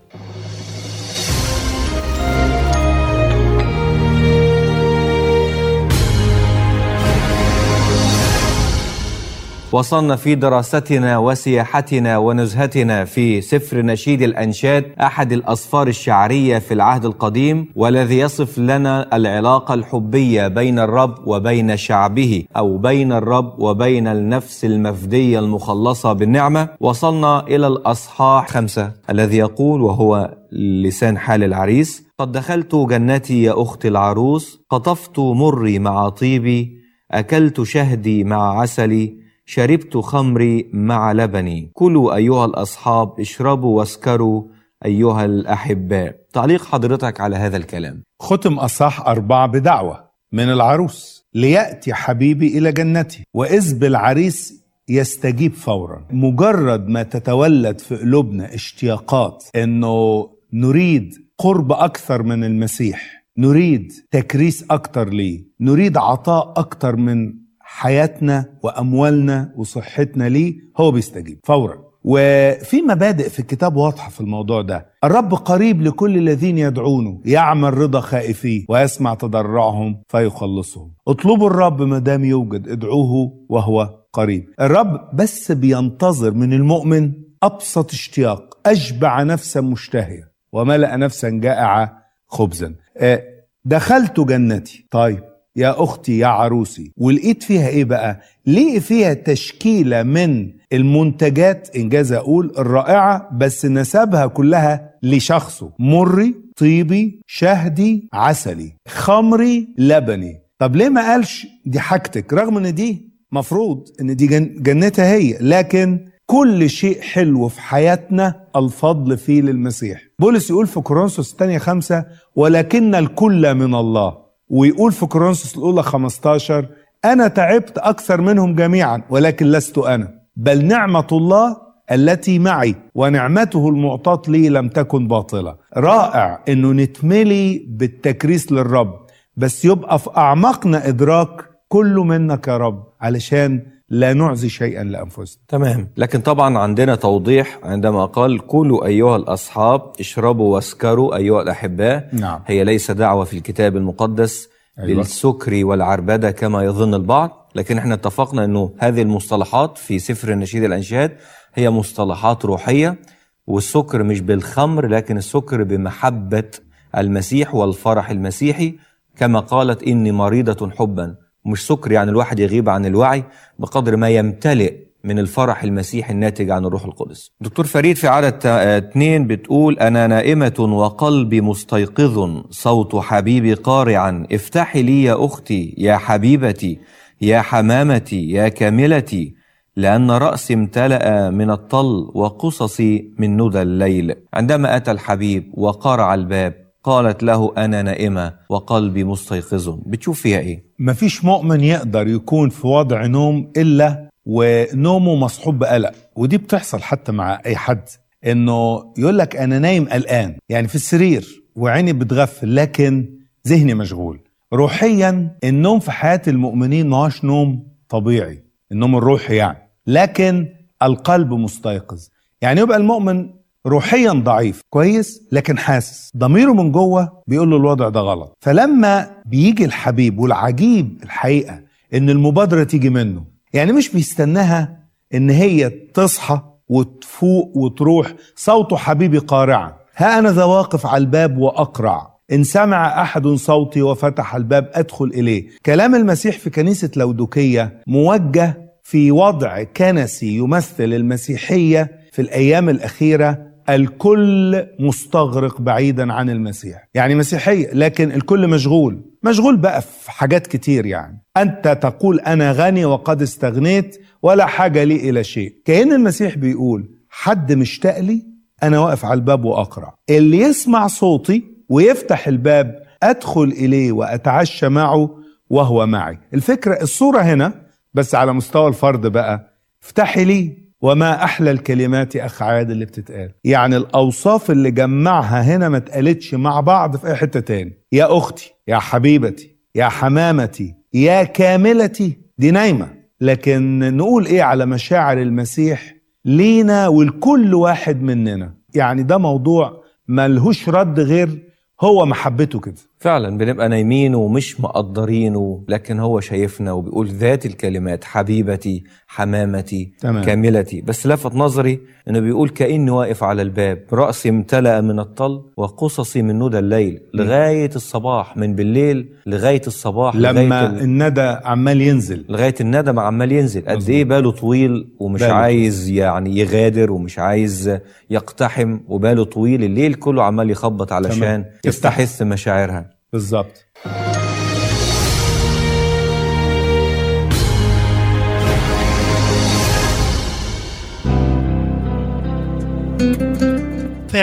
وصلنا 9.75 10.17
في 10.17 10.35
دراستنا 10.35 11.19
وسياحتنا 11.19 12.19
ونزهتنا 12.19 13.05
في 13.05 13.41
سفر 13.41 13.83
نشيد 13.83 14.23
الأنشاد 14.23 14.85
أحد 15.01 15.33
الأسفار 15.33 15.89
الشعرية 15.89 16.59
في 16.59 16.75
العهد 16.75 17.05
القديم 17.05 17.69
والذي 17.75 18.19
يصف 18.19 18.59
لنا 18.59 19.17
العلاقة 19.17 19.75
الحبية 19.75 20.49
بين 20.49 20.79
الرب 20.79 21.15
وبين 21.27 21.77
شعبه 21.77 22.45
أو 22.57 22.79
بين 22.79 23.13
الرب 23.13 23.59
وبين 23.59 24.07
النفس 24.07 24.65
المفدية 24.65 25.39
المخلصة 25.39 26.13
بالنعمة. 26.13 26.69
وصلنا 26.81 27.47
إلى 27.47 27.67
الأصحاح 27.67 28.51
خمسة 28.51 28.93
الذي 29.11 29.37
يقول 29.37 29.83
وهو 29.83 30.35
لسان 30.53 31.19
حال 31.19 31.45
العريس 31.45 32.05
قد 32.19 32.33
دخلت 32.33 32.75
جنتي 32.75 33.43
يا 33.43 33.63
أختي 33.63 33.89
العروس 33.89 34.61
قطفت 34.71 35.19
مري 35.19 35.79
مع 35.79 36.09
طيبي 36.09 36.79
أكلت 37.11 37.63
شهدي 37.63 38.25
مع 38.25 38.61
عسلي 38.61 39.24
شربت 39.47 39.97
خمري 39.97 40.71
مع 40.73 41.13
لبني. 41.13 41.71
كلوا 41.73 42.15
أيها 42.17 42.45
الأصحاب 42.45 43.21
اشربوا 43.21 43.79
واسكروا 43.79 44.43
أيها 44.85 45.25
الأحباء 45.25 46.17
تعليق 46.33 46.65
حضرتك 46.65 47.21
على 47.21 47.37
هذا 47.37 47.57
الكلام. 47.57 48.03
ختم 48.21 48.55
أصح 48.55 49.01
أربعة 49.01 49.47
بدعوة. 49.47 50.05
من 50.33 50.53
العروس 50.53 51.27
ليأتي 51.35 51.95
حبيبي 51.95 52.59
إلى 52.59 52.73
جنتي 52.73 53.25
وإذ 53.35 53.79
بالعريس 53.79 54.65
يستجيب 54.89 55.55
فورا. 55.55 56.07
مجرد 56.11 56.89
ما 56.89 57.03
تتولد 57.03 57.79
في 57.81 57.97
قلوبنا 57.97 58.55
اشتياقات 58.55 59.45
إنه 59.57 60.29
نريد 60.53 61.15
قرب 61.39 61.73
أكثر 61.73 62.23
من 62.23 62.45
المسيح 62.45 63.25
نريد 63.39 63.93
تكريس 64.11 64.65
أكتر 64.71 65.09
ليه 65.09 65.45
نريد 65.61 65.97
عطاء 65.97 66.55
أكتر 66.57 66.97
من 66.97 67.44
حياتنا 67.65 68.45
وأموالنا 68.63 69.53
وصحتنا 69.57 70.29
ليه 70.29 70.55
هو 70.79 70.91
بيستجيب. 70.91 71.39
فورا. 71.45 71.85
وفي 72.05 72.83
مبادئ 72.83 73.29
في 73.29 73.41
الكتاب 73.41 73.77
واضحة 73.77 74.11
في 74.11 74.21
الموضوع 74.21 74.63
ده. 74.63 74.87
الرب 75.05 75.35
قريب 75.35 75.83
لكل 75.83 76.17
الذين 76.17 76.59
يدعونه 76.59 77.21
يعمل 77.25 77.79
رضا 77.79 78.01
خائفيه 78.01 78.65
ويسمع 78.69 79.15
تضرعهم 79.15 80.03
فيخلصهم. 80.09 80.95
اطلبوا 81.09 81.51
الرب 81.51 81.83
ما 81.83 81.99
دام 81.99 82.25
يوجد 82.25 82.69
ادعوه 82.69 83.33
وهو 83.49 84.01
قريب. 84.13 84.45
الرب 84.61 85.17
بس 85.17 85.53
بينتظر 85.53 86.31
من 86.31 86.53
المؤمن 86.53 87.13
أبسط 87.43 87.93
اشتياق 87.93 88.59
أشبع 88.67 89.23
نفسا 89.23 89.61
مشتهية 89.61 90.33
وملأ 90.53 90.97
نفسا 90.97 91.29
جائعة 91.29 91.99
خبزا. 92.27 92.75
آه، 92.97 93.23
دخلت 93.65 94.21
جنتي. 94.21 94.87
طيب. 94.91 95.34
يا 95.57 95.85
أختي 95.85 96.19
يا 96.19 96.27
عروسي. 96.27 96.93
ولقيت 96.97 97.43
فيها 97.43 97.69
إيه 97.69 97.85
بقى؟ 97.85 98.21
لقي 98.47 98.81
فيها 98.81 99.15
تشكيلة 99.15 100.03
من 100.03 100.51
المنتجات 100.73 101.69
انجاز 101.77 102.13
أقول 102.13 102.53
الرائعة 102.59 103.29
بس 103.39 103.67
نسبها 103.67 104.27
كلها 104.27 104.91
لشخصه. 105.03 105.71
مري 105.79 106.35
طيبي 106.57 107.21
شهدي 107.27 108.09
عسلي. 108.13 108.73
خمري 108.89 109.69
لبني. 109.79 110.41
طب 110.59 110.77
ليه 110.77 110.89
ما 110.89 111.01
قالش 111.13 111.47
دي 111.67 111.81
حاجتك؟ 111.81 112.33
رغم 112.33 112.57
إن 112.59 112.75
دي 112.75 113.09
مفروض 113.33 113.89
إن 114.01 114.17
دي 114.17 114.27
جن 114.27 114.55
جنتها 114.63 115.13
هي. 115.15 115.39
لكن 115.41 116.09
كل 116.27 116.71
شيء 116.71 117.01
حلو 117.01 117.49
في 117.49 117.61
حياتنا 117.61 118.45
الفضل 118.57 119.19
فيه 119.19 119.43
للمسيح. 119.43 120.03
بولس 120.19 120.51
يقول 120.51 120.67
في 120.67 120.81
كورنثوس 120.81 121.33
الثانية 121.33 121.59
خمسة 121.59 122.05
ولكن 122.37 122.95
الكل 122.95 123.55
من 123.55 123.75
الله. 123.75 124.24
ويقول 124.51 124.93
في 124.93 125.07
كورنثوس 125.07 125.57
الأولى 125.57 125.83
15 125.83 126.67
أنا 127.05 127.29
تعبت 127.29 127.79
أكثر 127.79 128.21
منهم 128.21 128.55
جميعا 128.55 129.03
ولكن 129.11 129.47
لست 129.47 129.79
أنا 129.79 130.15
بل 130.37 130.65
نعمة 130.65 131.07
الله 131.13 131.57
التي 131.93 132.39
معي 132.39 132.75
ونعمته 132.95 133.69
المعطاة 133.69 134.23
لي 134.29 134.49
لم 134.49 134.69
تكن 134.69 135.09
باطلة. 135.09 135.57
رائع 135.77 136.41
أنه 136.49 136.73
نتملي 136.73 137.67
بالتكريس 137.69 138.53
للرب 138.53 139.01
بس 139.37 139.65
يبقى 139.65 139.99
في 139.99 140.11
أعماقنا 140.17 140.89
إدراك 140.89 141.51
كله 141.69 142.05
منك 142.05 142.49
يا 142.49 142.57
رب 142.57 142.85
علشان 143.01 143.63
لا 143.89 144.13
نعزي 144.13 144.49
شيئا 144.49 144.85
لأنفسنا. 144.85 145.43
تمام. 145.49 145.89
لكن 145.97 146.21
طبعا 146.21 146.59
عندنا 146.59 146.95
توضيح 146.95 147.59
عندما 147.63 148.05
قال 148.05 148.47
كلوا 148.47 148.87
أيها 148.87 149.17
الأصحاب 149.17 149.93
اشربوا 150.01 150.55
واسكروا 150.55 151.17
أيها 151.17 151.43
الأحباء. 151.43 152.09
نعم. 152.13 152.41
هي 152.47 152.65
ليس 152.65 152.91
دعوة 152.91 153.25
في 153.25 153.37
الكتاب 153.37 153.77
المقدس 153.77 154.49
أيوة. 154.79 154.99
للسكر 154.99 155.65
والعربدة 155.65 156.31
كما 156.31 156.63
يظن 156.65 156.95
البعض 156.95 157.51
لكن 157.55 157.79
إحنا 157.79 157.95
اتفقنا 157.95 158.45
أنه 158.45 158.75
هذه 158.79 159.03
المصطلحات 159.03 159.79
في 159.79 159.99
سفر 159.99 160.33
النشيد 160.33 160.65
الأنشاد 160.65 161.17
هي 161.55 161.71
مصطلحات 161.71 162.45
روحية 162.45 162.99
والسكر 163.47 164.03
مش 164.03 164.21
بالخمر 164.21 164.87
لكن 164.87 165.17
السكر 165.17 165.63
بمحبة 165.63 166.51
المسيح 166.99 167.55
والفرح 167.55 168.11
المسيحي. 168.11 168.75
كما 169.17 169.41
قالت 169.41 169.83
إني 169.83 170.13
مريضة 170.13 170.71
حبا. 170.71 171.15
مش 171.47 171.67
سكر 171.67 171.93
يعني 171.93 172.11
الواحد 172.11 172.41
يغيب 172.41 172.69
عن 172.69 172.87
الوعي 172.87 173.25
بقدر 173.59 173.97
ما 173.97 174.09
يمتلئ 174.09 174.75
من 175.05 175.19
الفرح 175.19 175.63
المسيحي 175.63 176.13
الناتج 176.13 176.51
عن 176.51 176.65
الروح 176.65 176.85
القدس. 176.85 177.31
دكتور 177.41 177.67
فريد 177.67 177.97
في 177.97 178.09
عدد 178.09 178.33
تا- 178.33 178.77
اتنين 178.77 179.27
بتقول 179.27 179.79
أنا 179.79 180.07
نائمة 180.07 180.55
وقلبي 180.59 181.41
مستيقظ 181.41 182.43
صوت 182.51 182.97
حبيبي 182.97 183.55
قارعا. 183.55 184.27
افتحي 184.33 184.83
لي 184.83 185.03
يا 185.03 185.25
أختي 185.25 185.75
يا 185.79 185.97
حبيبتي 185.97 186.79
يا 187.21 187.41
حمامتي 187.41 188.31
يا 188.31 188.49
كاملتي 188.49 189.35
لأن 189.77 190.11
رأسي 190.11 190.55
امتلأ 190.55 191.31
من 191.31 191.51
الطل 191.51 192.11
وقصصي 192.15 193.15
من 193.19 193.37
ندى 193.43 193.63
الليل. 193.63 194.15
عندما 194.35 194.77
أتى 194.77 194.91
الحبيب 194.91 195.51
وقرع 195.55 196.15
الباب 196.15 196.64
قالت 196.85 197.23
له 197.23 197.53
أنا 197.57 197.83
نائمة 197.83 198.35
وقلبي 198.49 199.05
مستيقظ. 199.05 199.69
بتشوف 199.87 200.21
فيها 200.21 200.39
إيه؟ 200.39 200.65
مفيش 200.79 201.25
مؤمن 201.25 201.61
يقدر 201.61 202.09
يكون 202.09 202.49
في 202.49 202.67
وضع 202.67 203.07
نوم 203.07 203.53
إلا 203.57 204.11
ونومه 204.27 205.15
مصحوب 205.15 205.59
بقلق. 205.59 205.93
ودي 206.17 206.39
بتحصل 206.39 206.83
حتى 206.83 207.13
مع 207.13 207.41
أي 207.47 207.57
حد 207.57 207.89
إنه 208.27 208.93
يقول 208.99 209.19
لك 209.19 209.37
أنا 209.37 209.59
نايم 209.59 209.89
قلقان 209.89 210.37
يعني 210.49 210.69
في 210.69 210.75
السرير 210.75 211.43
وعيني 211.57 211.93
بتغفل 211.93 212.57
لكن 212.57 213.19
ذهني 213.49 213.75
مشغول. 213.75 214.21
روحيا 214.53 215.37
النوم 215.45 215.81
في 215.81 215.91
حياة 215.93 216.23
المؤمنين 216.29 216.89
ما 216.89 216.97
هوش 216.97 217.25
نوم 217.25 217.67
طبيعي 217.89 218.45
النوم 218.73 218.97
الروحي 218.97 219.37
يعني 219.37 219.71
لكن 219.87 220.49
القلب 220.83 221.33
مستيقظ. 221.33 222.09
يعني 222.43 222.61
يبقى 222.61 222.77
المؤمن 222.77 223.31
روحيا 223.67 224.13
ضعيف. 224.13 224.61
كويس؟ 224.71 225.29
لكن 225.33 225.59
حاسس. 225.59 226.11
ضميره 226.17 226.53
من 226.53 226.73
جوه 226.73 227.23
بيقول 227.27 227.51
له 227.51 227.57
الوضع 227.57 227.89
ده 227.89 228.01
غلط. 228.01 228.37
فلما 228.41 229.11
بيجي 229.27 229.65
الحبيب 229.65 230.19
والعجيب 230.19 230.99
الحقيقة 231.03 231.61
إن 231.95 232.11
المبادرة 232.11 232.65
تيجي 232.65 232.91
منه 232.91 233.25
يعني 233.53 233.73
مش 233.73 233.89
بيستناها 233.89 234.79
إن 235.15 235.31
هي 235.31 235.71
تصحى 235.71 236.41
وتفوق 236.69 237.57
وتروح 237.57 238.15
صوت 238.37 238.75
حبيبي 238.75 239.19
قارعا. 239.19 239.73
ها 239.97 240.19
أنا 240.19 240.33
ذا 240.33 240.45
واقف 240.45 240.87
على 240.87 241.01
الباب 241.01 241.39
وأقرع. 241.39 242.15
إن 242.33 242.45
سمع 242.45 243.03
أحد 243.03 243.27
صوتي 243.29 243.83
وفتح 243.83 244.35
الباب 244.35 244.71
أدخل 244.73 245.05
إليه. 245.05 245.49
كلام 245.67 245.95
المسيح 245.95 246.39
في 246.39 246.51
كنيسة 246.51 246.91
لودوكية 246.97 247.83
موجه 247.87 248.65
في 248.83 249.11
وضع 249.11 249.63
كنسي 249.63 250.37
يمثل 250.37 250.85
المسيحية 250.85 251.91
في 252.13 252.23
الأيام 252.23 252.69
الأخيرة 252.69 253.54
الكل 253.71 254.67
مستغرق 254.79 255.61
بعيدا 255.61 256.13
عن 256.13 256.31
المسيح. 256.31 256.89
يعني 256.95 257.15
مسيحية 257.15 257.71
لكن 257.73 258.13
الكل 258.13 258.49
مشغول. 258.49 259.03
مشغول 259.23 259.57
بقى 259.57 259.83
في 259.83 260.11
حاجات 260.11 260.47
كتير 260.47 260.87
يعني. 260.87 261.23
أنت 261.37 261.79
تقول 261.83 262.21
أنا 262.21 262.53
غني 262.53 262.85
وقد 262.85 263.23
استغنيت 263.23 263.97
ولا 264.23 264.47
حاجة 264.47 264.85
لي 264.85 265.11
إلى 265.11 265.25
شيء. 265.25 265.55
كأن 265.65 265.93
المسيح 265.93 266.37
بيقول 266.39 266.91
حد 267.11 267.53
مشتاق 267.53 267.99
لي 268.01 268.23
أنا 268.63 268.79
واقف 268.79 269.05
على 269.05 269.15
الباب 269.15 269.45
وأقرأ. 269.45 269.95
اللي 270.11 270.39
يسمع 270.39 270.87
صوتي 270.87 271.45
ويفتح 271.69 272.29
الباب 272.29 272.83
أدخل 273.03 273.45
إليه 273.45 273.93
وأتعشى 273.93 274.69
معه 274.69 275.11
وهو 275.51 275.87
معي. 275.87 276.19
الفكرة 276.35 276.83
الصورة 276.83 277.21
هنا 277.21 277.53
بس 277.95 278.15
على 278.15 278.33
مستوى 278.33 278.69
الفرد 278.69 279.07
بقى 279.07 279.59
افتحي 279.83 280.25
لي 280.25 280.64
وما 280.85 281.25
أحلى 281.25 281.51
الكلمات 281.51 282.15
يا 282.15 282.27
أخ 282.27 282.43
عاد 282.43 282.71
اللي 282.71 282.85
بتتقال. 282.85 283.31
يعني 283.45 283.77
الأوصاف 283.77 284.51
اللي 284.51 284.71
جمعها 284.71 285.43
هنا 285.43 285.69
ما 285.69 285.77
اتقالتش 285.77 286.35
مع 286.35 286.61
بعض 286.61 286.97
في 286.97 287.07
أي 287.07 287.15
حتة 287.15 287.41
تاني. 287.41 287.73
يا 287.93 288.19
أختي 288.19 288.55
يا 288.69 288.79
حبيبتي 288.79 289.57
يا 289.75 289.89
حمامتي 289.89 290.75
يا 290.95 291.23
كاملتي 291.25 292.19
دي 292.39 292.51
نايمة. 292.51 292.89
لكن 293.21 293.79
نقول 293.97 294.27
إيه 294.27 294.43
على 294.43 294.67
مشاعر 294.67 295.19
المسيح 295.23 295.95
لينا 296.25 296.89
ولكل 296.89 297.55
واحد 297.55 298.03
مننا؟ 298.03 298.55
يعني 298.75 299.03
ده 299.03 299.19
موضوع 299.19 299.83
ملهوش 300.09 300.69
رد 300.69 301.01
غير 301.01 301.43
هو 301.81 302.07
محبته 302.07 302.61
كده. 302.61 302.75
فعلا 302.99 303.39
بنبقى 303.39 303.69
نايمين 303.69 304.15
ومش 304.15 304.61
مقدرينه 304.61 305.65
لكن 305.69 306.01
هو 306.01 306.21
شايفنا 306.21 306.73
وبيقول 306.73 307.09
ذات 307.09 307.47
الكلمات 307.47 308.05
حبيبتي 308.05 308.85
حمامتي 309.15 309.93
تمام. 310.01 310.25
كاملتي. 310.25 310.81
بس 310.81 311.07
لفت 311.07 311.35
نظري 311.35 311.81
إنه 312.09 312.21
بيقول 312.21 312.49
كأني 312.49 312.91
واقف 312.91 313.25
على 313.25 313.43
الباب 313.43 313.79
رأسي 313.93 314.29
امتلأ 314.29 314.81
من 314.81 314.99
الطل 315.01 315.43
وقصصي 315.57 316.23
من 316.23 316.39
ندى 316.39 316.59
الليل 316.59 317.01
لغاية 317.15 317.71
الصباح 317.77 318.37
من 318.37 318.55
بالليل 318.55 319.09
لغاية 319.27 319.63
الصباح 319.67 320.17
لما 320.17 320.31
لغايه 320.31 320.67
ال... 320.67 320.81
الندى 320.81 321.21
عمال 321.45 321.81
ينزل. 321.81 322.25
لغاية 322.29 322.55
الندم 322.61 322.99
عمال 322.99 323.33
ينزل. 323.33 323.63
قد. 323.69 323.91
إيه 323.91 324.05
باله 324.05 324.31
طويل 324.31 324.89
ومش 324.99 325.21
باله 325.21 325.35
عايز 325.35 325.89
يعني 325.89 326.39
يغادر 326.39 326.93
ومش 326.93 327.19
عايز 327.19 327.79
يقتحم 328.11 328.79
وباله 328.89 329.25
طويل 329.25 329.65
الليل 329.65 329.95
كله 329.95 330.23
عمال 330.23 330.51
يخبط 330.51 330.93
علشان 330.93 331.21
تمام. 331.21 331.45
يستحث 331.65 332.23
مشاعرها. 332.23 332.91
بالظبط. 333.13 333.65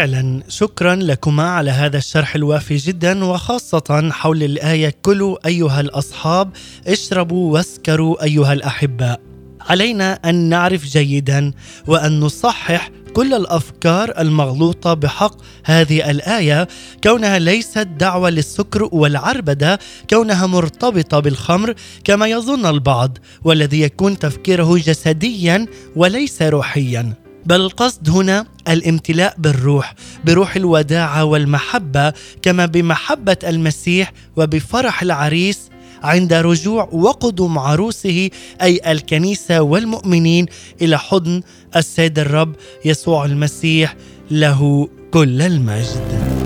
فعلا 0.01 0.43
شكرا 0.47 0.95
لكما 0.95 1.43
على 1.43 1.71
هذا 1.71 1.97
الشرح 1.97 2.35
الوافي 2.35 2.75
جدا 2.75 3.25
وخاصة 3.25 4.09
حول 4.11 4.43
الآية 4.43 4.95
كلوا 5.01 5.47
أيها 5.47 5.81
الأصحاب 5.81 6.49
اشربوا 6.87 7.53
واسكروا 7.53 8.23
أيها 8.23 8.53
الأحباء. 8.53 9.21
علينا 9.61 10.13
أن 10.13 10.35
نعرف 10.35 10.85
جيدا 10.85 11.51
وأن 11.87 12.19
نصحح 12.19 12.89
كل 13.13 13.33
الأفكار 13.33 14.13
المغلوطة 14.19 14.93
بحق 14.93 15.35
هذه 15.65 16.11
الآية 16.11 16.67
كونها 17.03 17.39
ليست 17.39 17.87
دعوة 17.99 18.29
للسكر 18.29 18.89
والعربدة 18.91 19.79
كونها 20.09 20.47
مرتبطة 20.47 21.19
بالخمر 21.19 21.73
كما 22.03 22.27
يظن 22.27 22.65
البعض 22.65 23.17
والذي 23.43 23.81
يكون 23.81 24.19
تفكيره 24.19 24.77
جسديا 24.77 25.65
وليس 25.95 26.41
روحيا. 26.41 27.20
بل 27.45 27.61
القصد 27.61 28.09
هنا 28.09 28.45
الامتلاء 28.67 29.35
بالروح 29.37 29.95
بروح 30.25 30.55
الوداعة 30.55 31.23
والمحبة 31.25 32.13
كما 32.41 32.65
بمحبة 32.65 33.37
المسيح 33.43 34.13
وبفرح 34.35 35.01
العريس 35.01 35.59
عند 36.03 36.33
رجوع 36.33 36.89
وقدوم 36.91 37.59
عروسه 37.59 38.29
أي 38.61 38.81
الكنيسة 38.91 39.61
والمؤمنين 39.61 40.45
إلى 40.81 40.99
حضن 40.99 41.41
السيد 41.75 42.19
الرب 42.19 42.55
يسوع 42.85 43.25
المسيح 43.25 43.95
له 44.31 44.89
كل 45.11 45.41
المجد. 45.41 46.40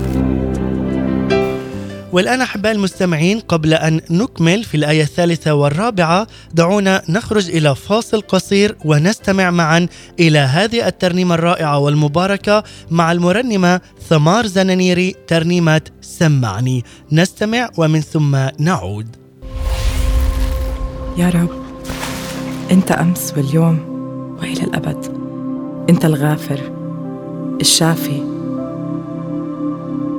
والآن 2.16 2.40
أحباء 2.40 2.72
المستمعين 2.72 3.40
قبل 3.40 3.74
أن 3.74 4.00
نكمل 4.10 4.64
في 4.64 4.76
الآية 4.76 5.02
الثالثة 5.02 5.54
والرابعة 5.54 6.26
دعونا 6.54 7.02
نخرج 7.08 7.50
إلى 7.50 7.74
فاصل 7.74 8.20
قصير 8.20 8.76
ونستمع 8.84 9.50
معا 9.50 9.88
إلى 10.20 10.38
هذه 10.38 10.86
الترنيمة 10.86 11.34
الرائعة 11.34 11.78
والمباركة 11.78 12.64
مع 12.90 13.12
المرنمة 13.12 13.80
ثمار 14.08 14.46
زنانيري 14.46 15.14
ترنيمة 15.26 15.80
سمعني. 16.00 16.84
نستمع 17.12 17.70
ومن 17.76 18.00
ثم 18.00 18.36
نعود. 18.58 19.16
يا 21.16 21.30
رب 21.30 21.50
أنت 22.70 22.92
أمس 22.92 23.34
واليوم 23.36 23.78
وإلى 24.40 24.62
الأبد. 24.62 25.06
أنت 25.90 26.04
الغافر 26.04 26.60
الشافي 27.60 28.22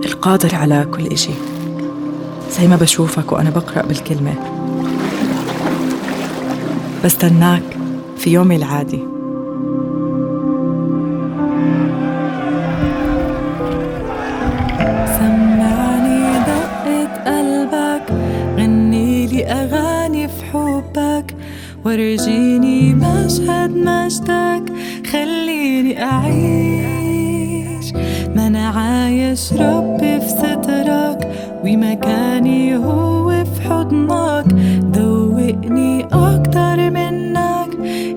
القادر 0.06 0.56
على 0.56 0.88
كل 0.92 1.08
إشي. 1.08 1.57
زي 2.52 2.68
ما 2.68 2.76
بشوفك 2.76 3.32
وأنا 3.32 3.50
بقرأ 3.50 3.82
بالكلمة. 3.86 4.34
بستناك 7.06 7.64
في 8.18 8.30
يومي 8.30 8.56
العادي. 8.56 9.00
سمعني 15.18 16.40
دقة 16.48 17.08
قلبك 17.26 18.12
غني 18.58 19.28
لي 19.28 19.46
أغاني 19.46 20.28
في 20.28 20.44
حبك 20.54 21.36
ورجيني 21.86 22.94
مشهد 22.94 23.76
مجدك 23.76 24.64
خليني 25.12 26.04
أعيش. 26.04 27.94
ما 28.36 28.48
أنا 28.48 28.68
عايش 28.68 29.54
ربي 29.54 30.20
في 30.22 30.30
سترك 30.30 31.32
ومكاني 31.64 32.76
هو 32.78 33.44
في 33.46 33.62
حضنك 33.70 34.46
دوقني 34.94 36.06
أكتر 36.06 36.90
منك 36.90 37.70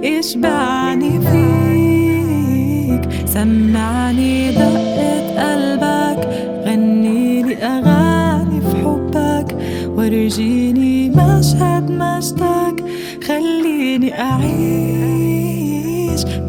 اشبعني 0.05 1.11
فيك. 1.21 3.03
سمعني 3.27 4.51
دقة 4.51 5.11
قلبك 5.41 6.21
غني 6.67 7.43
لي 7.43 7.55
أغاني 7.57 8.61
في 8.61 8.77
حبك 8.77 9.57
ورجيني 9.97 11.11
مشهد 11.11 11.91
مجدك 11.91 12.85
خليني 13.29 14.21
أعيش. 14.21 15.51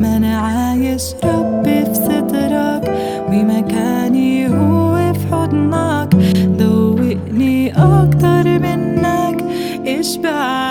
ما 0.02 0.18
أنا 0.18 0.38
عايش 0.40 1.04
ربي 1.24 1.51
اشبعني 10.12 10.71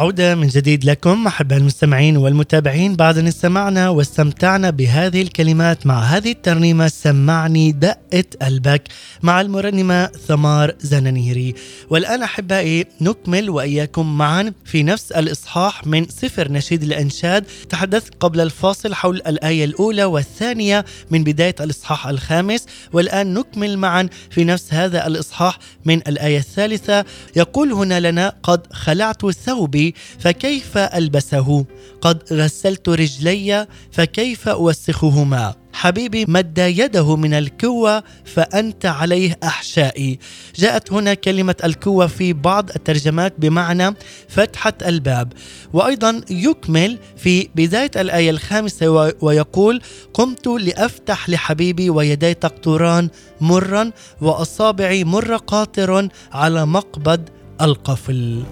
عودة 0.00 0.34
من 0.34 0.46
جديد 0.46 0.84
لكم 0.84 1.26
أحباء 1.26 1.58
المستمعين 1.58 2.16
والمتابعين. 2.16 2.96
بعد 2.96 3.18
أن 3.18 3.26
استمعنا 3.26 3.88
واستمتعنا 3.88 4.70
بهذه 4.70 5.22
الكلمات 5.22 5.86
مع 5.86 6.00
هذه 6.02 6.32
الترنيمة. 6.32 6.88
سمعني 6.88 7.72
دقة 7.72 8.24
قلبك 8.42 8.82
مع 9.22 9.40
المرنمة 9.40 10.06
ثمار 10.06 10.74
زنانيري. 10.80 11.54
والآن 11.90 12.22
أحبائي 12.22 12.84
نكمل 13.00 13.50
وإياكم 13.50 14.18
معا 14.18 14.52
في 14.64 14.82
نفس 14.82 15.12
الإصحاح 15.12 15.86
من 15.86 16.06
سفر 16.08 16.52
نشيد 16.52 16.82
الأنشاد. 16.82 17.44
تحدثت 17.68 18.14
قبل 18.20 18.40
الفاصل 18.40 18.94
حول 18.94 19.16
الآية 19.16 19.64
الأولى 19.64 20.04
والثانية 20.04 20.84
من 21.10 21.24
بداية 21.24 21.54
الإصحاح 21.60 22.06
الخامس. 22.06 22.66
والآن 22.92 23.34
نكمل 23.34 23.78
معا 23.78 24.08
في 24.30 24.44
نفس 24.44 24.74
هذا 24.74 25.06
الإصحاح 25.06 25.58
من 25.84 25.96
الآية 25.96 26.38
الثالثة. 26.38 27.04
يقول 27.36 27.72
هنا 27.72 28.10
لنا 28.10 28.32
قد 28.42 28.66
خلعت 28.72 29.26
ثوبي 29.30 29.89
فكيف 30.18 30.78
ألبسه؟ 30.78 31.64
قد 32.00 32.22
غسلت 32.32 32.88
رجلي 32.88 33.66
فكيف 33.92 34.48
أوسخهما؟ 34.48 35.54
حبيبي 35.72 36.24
مد 36.28 36.58
يده 36.58 37.16
من 37.16 37.34
الكوة 37.34 38.02
فأنت 38.24 38.86
عليه 38.86 39.38
أحشائي. 39.44 40.18
جاءت 40.56 40.92
هنا 40.92 41.14
كلمة 41.14 41.54
الكوة 41.64 42.06
في 42.06 42.32
بعض 42.32 42.70
الترجمات 42.70 43.34
بمعنى 43.38 43.94
فتحة 44.28 44.72
الباب. 44.86 45.32
وأيضا 45.72 46.20
يكمل 46.30 46.98
في 47.16 47.48
بداية 47.54 47.90
الآية 47.96 48.30
الخامسة 48.30 49.12
ويقول 49.20 49.82
قمت 50.14 50.46
لأفتح 50.46 51.28
لحبيبي 51.28 51.90
ويدي 51.90 52.34
تقطران 52.34 53.08
مرا 53.40 53.90
وأصابعي 54.20 55.04
مر 55.04 55.36
قاطر 55.36 56.08
على 56.32 56.66
مقبض 56.66 57.28
القفل. 57.60 58.42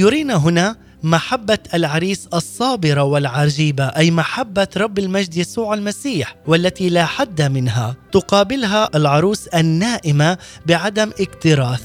يرينا 0.00 0.36
هنا 0.36 0.76
محبة 1.02 1.58
العريس 1.74 2.28
الصابرة 2.34 3.02
والعجيبة 3.02 3.84
أي 3.84 4.10
محبة 4.10 4.68
رب 4.76 4.98
المجد 4.98 5.36
يسوع 5.36 5.74
المسيح 5.74 6.36
والتي 6.46 6.88
لا 6.88 7.04
حد 7.04 7.42
منها 7.42 7.96
تقابلها 8.12 8.88
العروس 8.94 9.46
النائمة 9.46 10.38
بعدم 10.66 11.10
اكتراث. 11.20 11.82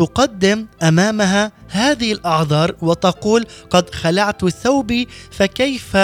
وتقدم 0.00 0.66
أمامها 0.82 1.52
هذه 1.68 2.12
الأعذار 2.12 2.74
وتقول 2.82 3.46
قد 3.70 3.90
خلعت 3.90 4.48
ثوبي 4.48 5.08
فكيف 5.30 5.96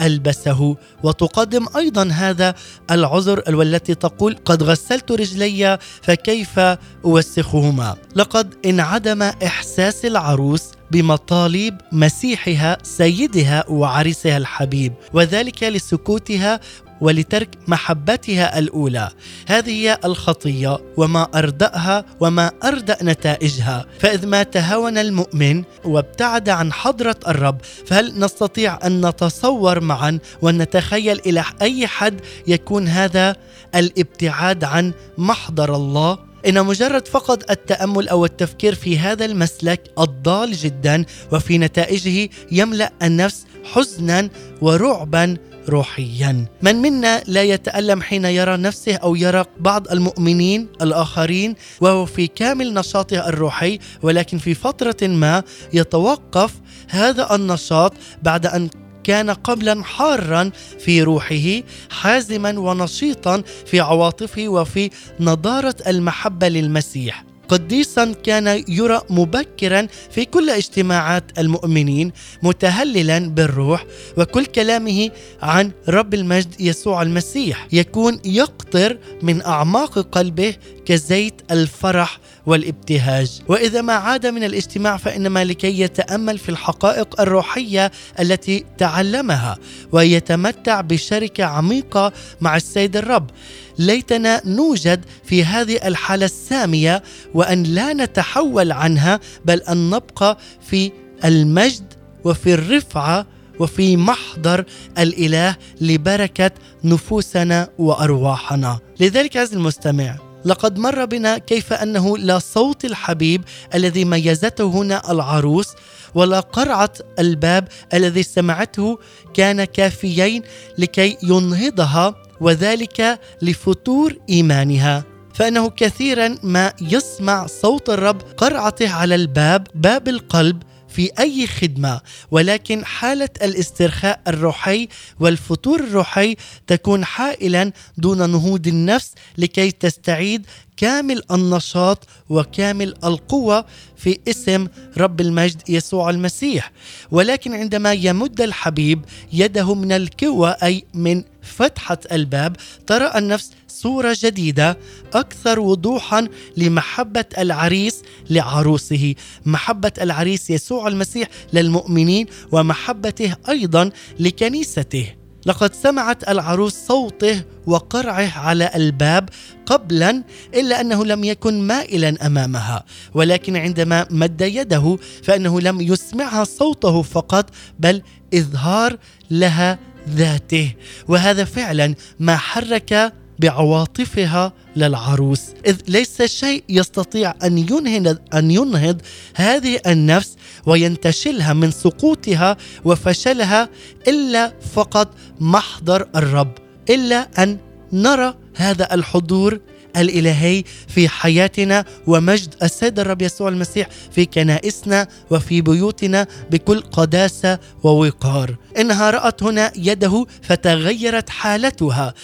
ألبسه؟ 0.00 0.76
وتقدم 1.02 1.66
أيضا 1.76 2.08
هذا 2.12 2.54
العذر 2.90 3.42
والتي 3.48 3.94
تقول 3.94 4.36
قد 4.44 4.62
غسلت 4.62 5.12
رجلي 5.12 5.78
فكيف 6.02 6.58
أوسخهما؟ 7.04 7.96
لقد 8.16 8.54
انعدم 8.64 9.22
إحساس 9.22 10.04
العروس 10.04 10.62
بمطالب 10.90 11.80
مسيحها 11.92 12.78
سيدها 12.82 13.64
وعريسها 13.68 14.36
الحبيب 14.36 14.92
وذلك 15.12 15.62
لسكوتها 15.62 16.60
ولترك 17.04 17.48
محبتها 17.68 18.58
الأولى. 18.58 19.10
هذه 19.48 19.70
هي 19.70 19.98
الخطية 20.04 20.78
وما 20.96 21.28
أردأها 21.34 22.04
وما 22.20 22.50
اردا 22.64 22.96
نتائجها. 23.02 23.86
فإذ 23.98 24.26
ما 24.26 24.42
تهاون 24.42 24.98
المؤمن 24.98 25.64
وابتعد 25.84 26.48
عن 26.48 26.72
حضرة 26.72 27.16
الرب 27.28 27.60
فهل 27.86 28.20
نستطيع 28.20 28.78
أن 28.86 29.06
نتصور 29.06 29.80
معا 29.80 30.18
ونتخيل 30.42 31.20
إلى 31.26 31.44
أي 31.62 31.86
حد 31.86 32.20
يكون 32.46 32.88
هذا 32.88 33.36
الابتعاد 33.74 34.64
عن 34.64 34.92
محضر 35.18 35.76
الله؟ 35.76 36.18
إن 36.46 36.66
مجرد 36.66 37.08
فقط 37.08 37.50
التأمل 37.50 38.08
أو 38.08 38.24
التفكير 38.24 38.74
في 38.74 38.98
هذا 38.98 39.24
المسلك 39.24 39.80
الضال 39.98 40.52
جدا 40.52 41.04
وفي 41.32 41.58
نتائجه 41.58 42.28
يملأ 42.52 42.92
النفس 43.02 43.46
حزنا 43.64 44.28
ورعبا 44.60 45.36
روحيا. 45.68 46.44
من 46.62 46.76
منا 46.76 47.22
لا 47.26 47.42
يتألم 47.42 48.02
حين 48.02 48.24
يرى 48.24 48.56
نفسه 48.56 48.94
أو 48.94 49.14
يرى 49.14 49.44
بعض 49.60 49.88
المؤمنين 49.88 50.68
الآخرين 50.82 51.54
وهو 51.80 52.06
في 52.06 52.26
كامل 52.26 52.74
نشاطه 52.74 53.28
الروحي 53.28 53.78
ولكن 54.02 54.38
في 54.38 54.54
فترة 54.54 55.06
ما 55.06 55.42
يتوقف 55.72 56.52
هذا 56.88 57.34
النشاط 57.34 57.92
بعد 58.22 58.46
أن 58.46 58.68
كان 59.04 59.30
قبلا 59.30 59.84
حارا 59.84 60.50
في 60.78 61.02
روحه 61.02 61.62
حازما 61.90 62.58
ونشيطا 62.58 63.42
في 63.66 63.80
عواطفه 63.80 64.48
وفي 64.48 64.90
نضارة 65.20 65.76
المحبة 65.86 66.48
للمسيح. 66.48 67.24
قديسا 67.54 68.12
كان 68.12 68.64
يرى 68.68 69.00
مبكرا 69.10 69.86
في 70.10 70.24
كل 70.24 70.50
اجتماعات 70.50 71.38
المؤمنين 71.38 72.12
متهللا 72.42 73.18
بالروح 73.18 73.84
وكل 74.16 74.46
كلامه 74.46 75.10
عن 75.42 75.70
رب 75.88 76.14
المجد 76.14 76.60
يسوع 76.60 77.02
المسيح. 77.02 77.68
يكون 77.72 78.20
يقطر 78.24 78.98
من 79.22 79.42
أعماق 79.42 79.98
قلبه 79.98 80.54
كزيت 80.86 81.42
الفرح 81.50 82.18
والابتهاج. 82.46 83.40
وإذا 83.48 83.80
ما 83.82 83.92
عاد 83.92 84.26
من 84.26 84.44
الاجتماع 84.44 84.96
فانما 84.96 85.44
لكي 85.44 85.80
يتأمل 85.80 86.38
في 86.38 86.48
الحقائق 86.48 87.20
الروحية 87.20 87.92
التي 88.20 88.64
تعلمها 88.78 89.58
ويتمتع 89.92 90.80
بشركة 90.80 91.44
عميقة 91.44 92.12
مع 92.40 92.56
السيد 92.56 92.96
الرب. 92.96 93.30
ليتنا 93.78 94.42
نوجد 94.44 95.04
في 95.24 95.44
هذه 95.44 95.80
الحالة 95.84 96.24
السامية 96.24 97.02
وأن 97.34 97.62
لا 97.62 97.92
نتحول 97.92 98.72
عنها 98.72 99.20
بل 99.44 99.60
أن 99.60 99.90
نبقى 99.90 100.38
في 100.60 100.92
المجد 101.24 101.92
وفي 102.24 102.54
الرفعة 102.54 103.26
وفي 103.60 103.96
محضر 103.96 104.64
الإله 104.98 105.56
لبركة 105.80 106.50
نفوسنا 106.84 107.68
وأرواحنا. 107.78 108.78
لذلك 109.00 109.36
عز 109.36 109.52
المستمع 109.52 110.16
لقد 110.44 110.78
مر 110.78 111.04
بنا 111.04 111.38
كيف 111.38 111.72
أنه 111.72 112.18
لا 112.18 112.38
صوت 112.38 112.84
الحبيب 112.84 113.42
الذي 113.74 114.04
ميزته 114.04 114.64
هنا 114.64 115.12
العروس 115.12 115.68
ولا 116.14 116.40
قرعة 116.40 116.92
الباب 117.18 117.68
الذي 117.94 118.22
سمعته 118.22 118.98
كان 119.34 119.64
كافيين 119.64 120.42
لكي 120.78 121.16
ينهضها 121.22 122.14
وذلك 122.40 123.20
لفتور 123.42 124.16
إيمانها 124.30 125.04
فإنه 125.34 125.70
كثيرا 125.70 126.36
ما 126.42 126.72
يسمع 126.80 127.46
صوت 127.46 127.90
الرب 127.90 128.22
قرعته 128.36 128.90
على 128.90 129.14
الباب 129.14 129.66
باب 129.74 130.08
القلب 130.08 130.62
في 130.88 131.10
أي 131.18 131.46
خدمة. 131.46 132.00
ولكن 132.30 132.84
حالة 132.84 133.28
الاسترخاء 133.42 134.20
الروحي 134.28 134.88
والفتور 135.20 135.80
الروحي 135.80 136.36
تكون 136.66 137.04
حائلا 137.04 137.72
دون 137.98 138.30
نهوض 138.30 138.66
النفس 138.66 139.12
لكي 139.38 139.70
تستعيد 139.70 140.46
كامل 140.76 141.22
النشاط 141.30 142.08
وكامل 142.28 142.94
القوة 143.04 143.64
في 143.96 144.18
اسم 144.28 144.66
رب 144.98 145.20
المجد 145.20 145.62
يسوع 145.68 146.10
المسيح. 146.10 146.72
ولكن 147.10 147.54
عندما 147.54 147.92
يمد 147.92 148.40
الحبيب 148.40 149.04
يده 149.32 149.74
من 149.74 149.92
الكوى 149.92 150.56
أي 150.62 150.84
من 150.94 151.24
فتحة 151.42 151.98
الباب 152.12 152.56
ترى 152.86 153.12
النفس 153.16 153.50
صورة 153.68 154.16
جديدة 154.20 154.78
أكثر 155.14 155.60
وضوحا 155.60 156.28
لمحبة 156.56 157.24
العريس 157.38 158.02
لعروسه. 158.30 159.14
محبة 159.46 159.92
العريس 160.00 160.50
يسوع 160.50 160.88
المسيح 160.88 161.28
للمؤمنين 161.52 162.26
ومحبته 162.52 163.36
أيضا 163.48 163.90
لكنيسته. 164.20 165.23
لقد 165.46 165.74
سمعت 165.74 166.28
العروس 166.28 166.74
صوته 166.74 167.42
وقرعه 167.66 168.38
على 168.38 168.70
الباب 168.74 169.28
قبلا 169.66 170.22
إلا 170.54 170.80
أنه 170.80 171.04
لم 171.04 171.24
يكن 171.24 171.66
مائلا 171.66 172.26
أمامها. 172.26 172.84
ولكن 173.14 173.56
عندما 173.56 174.06
مد 174.10 174.40
يده 174.40 174.98
فإنه 175.22 175.60
لم 175.60 175.80
يسمعها 175.80 176.44
صوته 176.44 177.02
فقط 177.02 177.50
بل 177.78 178.02
إظهار 178.34 178.96
لها 179.30 179.78
ذاته. 180.08 180.74
وهذا 181.08 181.44
فعلا 181.44 181.94
ما 182.20 182.36
حرك 182.36 183.12
بعواطفها 183.38 184.52
للعروس. 184.76 185.40
إذ 185.66 185.76
ليس 185.88 186.22
شيء 186.22 186.64
يستطيع 186.68 187.34
أن 187.42 187.58
ينهض 187.58 188.18
أن 188.34 188.50
ينهض 188.50 189.00
هذه 189.34 189.80
النفس 189.86 190.36
وينتشلها 190.66 191.52
من 191.52 191.70
سقوطها 191.70 192.56
وفشلها 192.84 193.68
إلا 194.08 194.52
فقط 194.74 195.08
محضر 195.40 196.08
الرب 196.16 196.52
إلا 196.90 197.28
أن 197.42 197.58
نرى 197.92 198.34
هذا 198.56 198.94
الحضور 198.94 199.60
الإلهي 199.96 200.64
في 200.88 201.08
حياتنا 201.08 201.84
ومجد 202.06 202.54
السيد 202.62 202.98
الرب 203.00 203.22
يسوع 203.22 203.48
المسيح 203.48 203.88
في 204.12 204.24
كنائسنا 204.24 205.08
وفي 205.30 205.60
بيوتنا 205.60 206.26
بكل 206.50 206.80
قداسة 206.80 207.58
ووقار. 207.82 208.56
إنها 208.78 209.10
رأت 209.10 209.42
هنا 209.42 209.72
يده 209.76 210.26
فتغيرت 210.42 211.30
حالتها. 211.30 212.14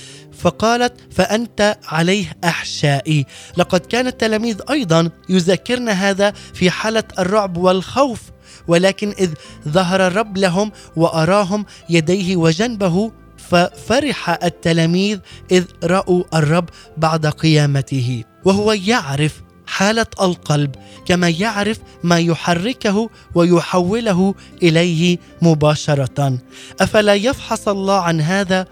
فقالت 0.42 0.92
فأنت 1.10 1.78
عليه 1.88 2.36
أحشائي. 2.44 3.26
لقد 3.56 3.80
كان 3.80 4.06
التلاميذ 4.06 4.56
أيضا 4.70 5.10
يذكرن 5.28 5.88
هذا 5.88 6.32
في 6.54 6.70
حالة 6.70 7.04
الرعب 7.18 7.56
والخوف 7.56 8.20
ولكن 8.68 9.14
إذ 9.18 9.30
ظهر 9.68 10.06
الرب 10.06 10.38
لهم 10.38 10.72
وأراهم 10.96 11.66
يديه 11.90 12.36
وجنبه 12.36 13.12
ففرح 13.50 14.30
التلاميذ 14.44 15.18
إذ 15.50 15.64
رأوا 15.84 16.24
الرب 16.34 16.68
بعد 16.96 17.26
قيامته. 17.26 18.24
وهو 18.44 18.72
يعرف 18.72 19.42
حالة 19.66 20.06
القلب 20.20 20.74
كما 21.06 21.28
يعرف 21.28 21.78
ما 22.02 22.18
يحركه 22.18 23.10
ويحوله 23.34 24.34
إليه 24.62 25.18
مباشرة. 25.42 26.38
أفلا 26.80 27.14
يفحص 27.14 27.68
الله 27.68 28.00
عن 28.00 28.20
هذا؟ 28.20 28.66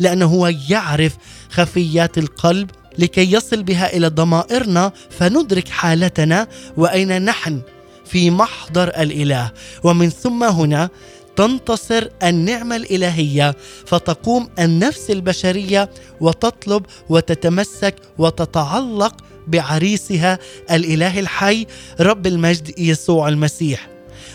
لأنه 0.00 0.26
هو 0.26 0.52
يعرف 0.68 1.16
خفيات 1.50 2.18
القلب 2.18 2.70
لكي 2.98 3.32
يصل 3.32 3.62
بها 3.62 3.96
إلى 3.96 4.08
ضمائرنا 4.08 4.92
فندرك 5.10 5.68
حالتنا 5.68 6.46
وأين 6.76 7.22
نحن 7.24 7.60
في 8.04 8.30
محضر 8.30 8.88
الإله. 8.88 9.52
ومن 9.84 10.10
ثم 10.10 10.44
هنا 10.44 10.88
تنتصر 11.36 12.08
النعمة 12.22 12.76
الإلهية 12.76 13.56
فتقوم 13.86 14.48
النفس 14.58 15.10
البشرية 15.10 15.90
وتطلب 16.20 16.86
وتتمسك 17.08 17.94
وتتعلق 18.18 19.16
بعريسها 19.46 20.38
الإله 20.70 21.20
الحي 21.20 21.66
رب 22.00 22.26
المجد 22.26 22.78
يسوع 22.78 23.28
المسيح. 23.28 23.88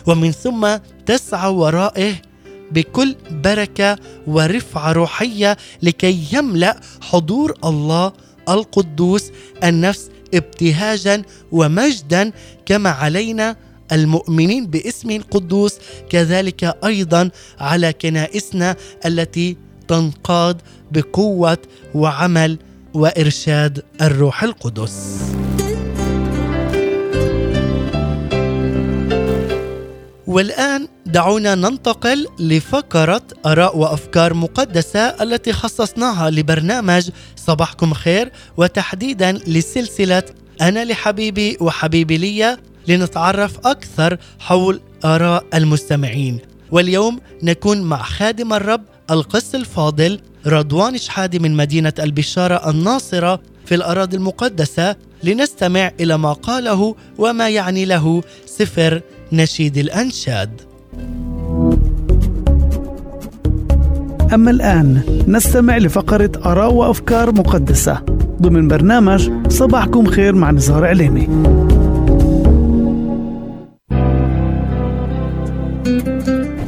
ومن 0.07 0.32
ثم 0.32 0.78
تسعى 1.05 1.49
ورائه 1.49 2.13
بكل 2.72 3.16
بركة 3.32 3.97
ورفعة 4.28 4.91
روحية 4.91 5.57
لكي 5.82 6.26
يملأ 6.34 6.80
حضور 7.01 7.57
الله 7.63 8.13
القدوس 8.49 9.32
النفس 9.63 10.09
ابتهاجا 10.34 11.22
ومجدا 11.51 12.32
كما 12.66 12.89
علينا 12.89 13.55
المؤمنين 13.91 14.68
باسمه 14.68 15.16
القدوس 15.16 15.76
كذلك 16.09 16.78
أيضا 16.86 17.30
على 17.59 17.93
كنائسنا 17.93 18.76
التي 19.05 19.57
تنقاد 19.88 20.61
بقوة 20.91 21.57
وعمل 21.95 22.57
وإرشاد 22.93 23.84
الروح 24.01 24.43
القدس. 24.43 25.20
والآن 30.36 30.88
دعونا 31.06 31.56
ننتقل 31.56 32.28
لفقرة 32.40 33.22
آراء 33.46 33.78
وأفكار 33.78 34.34
مقدسة 34.34 35.00
التي 35.00 35.54
خصصناها 35.54 36.30
لبرنامج 36.30 37.10
صباحكم 37.36 37.94
خير 37.94 38.32
وتحديدا 38.58 39.32
لسلسلة 39.32 40.24
أنا 40.62 40.86
لحبيبي 40.86 41.58
وحبيبي 41.62 42.18
لي 42.18 42.58
لنتعرف 42.88 43.68
أكثر 43.68 44.18
حول 44.40 44.82
آراء 45.06 45.44
المستمعين. 45.54 46.40
واليوم 46.72 47.20
نكون 47.44 47.82
مع 47.82 48.04
خادم 48.04 48.54
الرب 48.54 48.82
القس 49.12 49.56
الفاضل 49.56 50.20
رضوان 50.48 50.98
شحادي 50.98 51.40
من 51.40 51.56
مدينة 51.56 51.94
البشارة 52.00 52.70
الناصرة 52.70 53.42
في 53.66 53.76
الأراضي 53.76 54.18
المقدسة 54.18 54.96
لنستمع 55.24 55.92
إلى 56.00 56.18
ما 56.18 56.34
قاله 56.34 56.96
وما 57.18 57.50
يعني 57.50 57.86
له 57.86 58.24
سفر 58.46 59.02
نشيد 59.36 59.78
الأنشاد. 59.78 60.50
أما 64.34 64.52
الآن 64.52 65.02
نستمع 65.28 65.78
لفقرة 65.78 66.32
آراء 66.46 66.74
وأفكار 66.74 67.32
مقدسة 67.32 68.02
ضمن 68.42 68.68
برنامج 68.68 69.32
صباحكم 69.50 70.06
خير 70.06 70.36
مع 70.36 70.52
نزار 70.52 70.86
عليمي. 70.86 71.28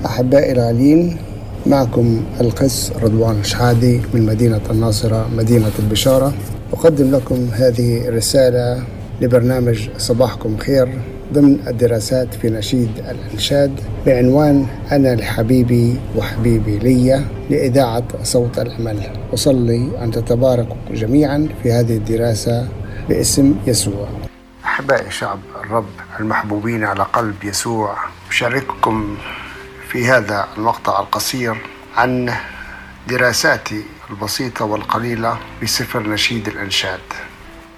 أحبائي 0.06 0.52
الغاليين 0.52 1.18
معكم 1.66 2.22
القس 2.42 2.92
رضوان 3.04 3.44
شحادي 3.44 4.02
من 4.14 4.26
مدينة 4.26 4.62
الناصرة 4.72 5.30
مدينة 5.38 5.72
البشارة. 5.80 6.34
أقدم 6.74 7.12
لكم 7.12 7.48
هذه 7.52 8.08
الرسالة 8.08 8.84
لبرنامج 9.22 9.90
صباحكم 9.98 10.58
خير. 10.58 10.88
ضمن 11.34 11.68
الدراسات 11.68 12.34
في 12.34 12.50
نشيد 12.50 12.92
الإنشاد 13.00 13.80
بعنوان 14.06 14.68
أنا 14.92 15.16
لحبيبي 15.16 16.00
وحبيبي 16.16 16.78
لي 16.78 17.26
لإذاعة 17.50 18.04
صوت 18.24 18.60
الأمل. 18.60 19.10
أصلي 19.34 20.04
أن 20.04 20.12
تتباركوا 20.12 20.76
جميعا 20.92 21.50
في 21.64 21.72
هذه 21.72 21.98
الدراسة 21.98 22.68
باسم 23.10 23.56
يسوع. 23.68 24.08
أحبائي 24.66 25.12
شعب 25.12 25.40
الرب 25.64 25.90
المحبوبين 26.20 26.84
على 26.84 27.04
قلب 27.04 27.44
يسوع 27.44 27.98
أشارككم 28.30 29.18
في 29.90 30.08
هذا 30.08 30.48
المقطع 30.58 31.00
القصير 31.00 31.58
عن 31.98 32.34
دراساتي 33.10 33.84
البسيطة 34.10 34.66
والقليلة 34.66 35.38
بسفر 35.64 36.10
نشيد 36.10 36.48
الإنشاد. 36.48 37.00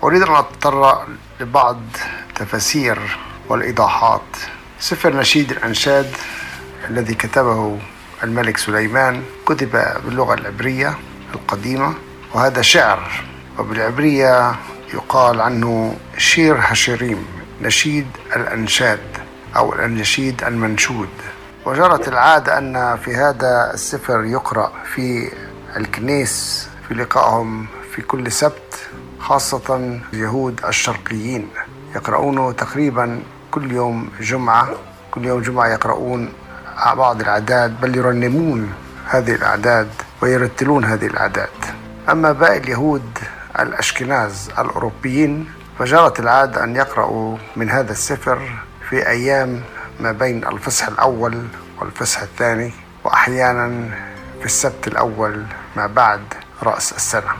أريد 0.04 0.22
أن 0.22 0.36
أتطرق 0.36 1.08
لبعض 1.42 1.80
تفاسير 2.36 3.00
والإيضاحات. 3.50 4.22
سفر 4.80 5.16
نشيد 5.16 5.52
الأنشاد 5.52 6.12
الذي 6.90 7.14
كتبه 7.14 7.80
الملك 8.24 8.58
سليمان 8.58 9.24
كتب 9.46 9.84
باللغة 10.06 10.34
العبرية 10.34 10.98
القديمة 11.36 11.94
وهذا 12.34 12.62
شعر. 12.62 13.12
وبالعبرية 13.60 14.56
يقال 14.94 15.42
عنه 15.42 15.98
شير 16.18 16.58
هشريم 16.60 17.26
نشيد 17.62 18.08
الأنشاد 18.36 19.00
أو 19.56 19.74
النشيد 19.74 20.44
المنشود. 20.44 21.10
وجرت 21.66 22.08
العادة 22.08 22.58
أن 22.58 22.98
في 22.98 23.16
هذا 23.16 23.72
السفر 23.74 24.24
يقرأ 24.24 24.72
في 24.96 25.32
الكنيس 25.78 26.68
في 26.88 26.94
لقائهم 26.94 27.68
في 27.96 28.02
كل 28.02 28.32
سبت 28.32 28.76
خاصة 29.20 30.00
اليهود 30.14 30.66
الشرقيين. 30.66 31.48
يقرؤونه 31.96 32.52
تقريبا 32.52 33.22
كل 33.52 33.72
يوم 33.72 34.10
جمعة 34.20 34.70
كل 35.12 35.26
يوم 35.26 35.42
جمعة 35.42 35.68
يقرؤون 35.68 36.34
بعض 36.94 37.22
الأعداد 37.22 37.82
بل 37.82 37.98
يرنمون 37.98 38.74
هذه 39.06 39.32
الأعداد 39.32 39.88
ويرتلون 40.22 40.86
هذه 40.86 41.06
الأعداد. 41.06 41.50
أما 42.10 42.32
باقي 42.32 42.58
اليهود 42.58 43.18
الأشكناز 43.60 44.50
الأوروبيين 44.60 45.52
فجرت 45.80 46.20
العادة 46.20 46.64
أن 46.64 46.76
يقرأوا 46.76 47.38
من 47.56 47.70
هذا 47.70 47.92
السفر 47.92 48.50
في 48.90 49.08
أيام 49.08 49.62
ما 50.00 50.12
بين 50.12 50.48
الفصح 50.48 50.88
الأول 50.88 51.48
والفصح 51.80 52.22
الثاني 52.22 52.72
وأحيانا 53.04 53.90
في 54.40 54.46
السبت 54.46 54.88
الأول 54.88 55.44
ما 55.76 55.88
بعد 55.88 56.22
رأس 56.64 56.94
السنة. 56.94 57.32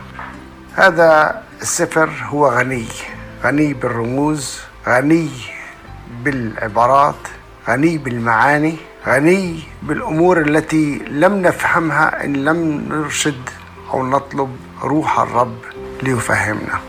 هذا 0.74 1.42
السفر 1.62 2.10
هو 2.26 2.48
غني 2.48 2.88
غني 3.44 3.74
بالرموز 3.74 4.60
غني 4.88 5.30
بالعبارات 6.24 7.14
غني 7.68 7.98
بالمعاني 7.98 8.76
غني 9.06 9.60
بالأمور 9.82 10.40
التي 10.40 10.98
لم 11.08 11.42
نفهمها 11.42 12.24
إن 12.24 12.32
لم 12.44 12.86
نرشد 12.88 13.50
أو 13.92 14.06
نطلب 14.06 14.56
روح 14.82 15.20
الرب 15.20 15.58
ليفهمنا. 16.02 16.80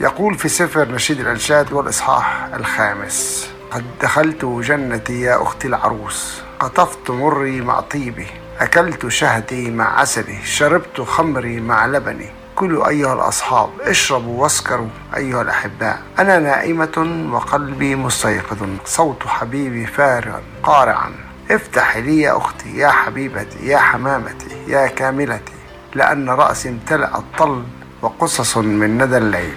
يقول 0.00 0.34
في 0.34 0.48
سفر 0.48 0.88
نشيد 0.88 1.20
الانشاد 1.20 1.72
والإصحاح 1.72 2.44
الخامس 2.54 3.50
قد 3.70 3.84
دخلت 4.02 4.44
جنتي 4.44 5.20
يا 5.20 5.42
أختي 5.42 5.68
العروس 5.68 6.42
قطفت 6.60 7.10
مري 7.10 7.60
مع 7.60 7.80
طيبي 7.80 8.26
أكلت 8.58 9.08
شهدي 9.08 9.70
مع 9.70 10.00
عسلي 10.00 10.38
شربت 10.44 11.00
خمري 11.00 11.60
مع 11.60 11.86
لبني 11.86 12.30
كلوا 12.60 12.88
أيها 12.88 13.14
الأصحاب 13.14 13.70
اشربوا 13.80 14.42
واسكروا 14.42 14.88
أيها 15.16 15.42
الأحباء. 15.42 16.02
أنا 16.18 16.38
نائمة 16.38 17.28
وقلبي 17.32 17.96
مستيقظ 17.96 18.56
صوت 18.84 19.26
حبيبي 19.26 19.86
فارغا 19.86 20.42
قارعا. 20.62 21.12
افتحي 21.50 22.00
لي 22.00 22.20
يا 22.20 22.36
أختي 22.36 22.76
يا 22.76 22.88
حبيبتي 22.88 23.66
يا 23.66 23.78
حمامتي 23.78 24.46
يا 24.68 24.86
كاملتي 24.86 25.52
لأن 25.94 26.30
رأسي 26.30 26.68
امتلأ 26.68 27.18
الطل 27.18 27.64
وقصص 28.02 28.56
من 28.56 29.02
ندى 29.02 29.16
الليل. 29.16 29.56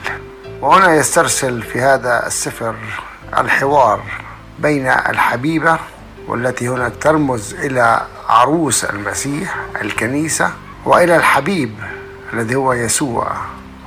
وهنا 0.61 0.95
يسترسل 0.95 1.61
في 1.61 1.81
هذا 1.81 2.27
السفر 2.27 2.75
الحوار 3.37 4.01
بين 4.59 4.87
الحبيبة 4.87 5.79
والتي 6.27 6.67
هنا 6.67 6.89
ترمز 6.89 7.53
إلى 7.53 8.01
عروس 8.29 8.85
المسيح 8.85 9.55
الكنيسة 9.81 10.51
وإلى 10.85 11.15
الحبيب 11.15 11.73
الذي 12.33 12.55
هو 12.55 12.73
يسوع 12.73 13.31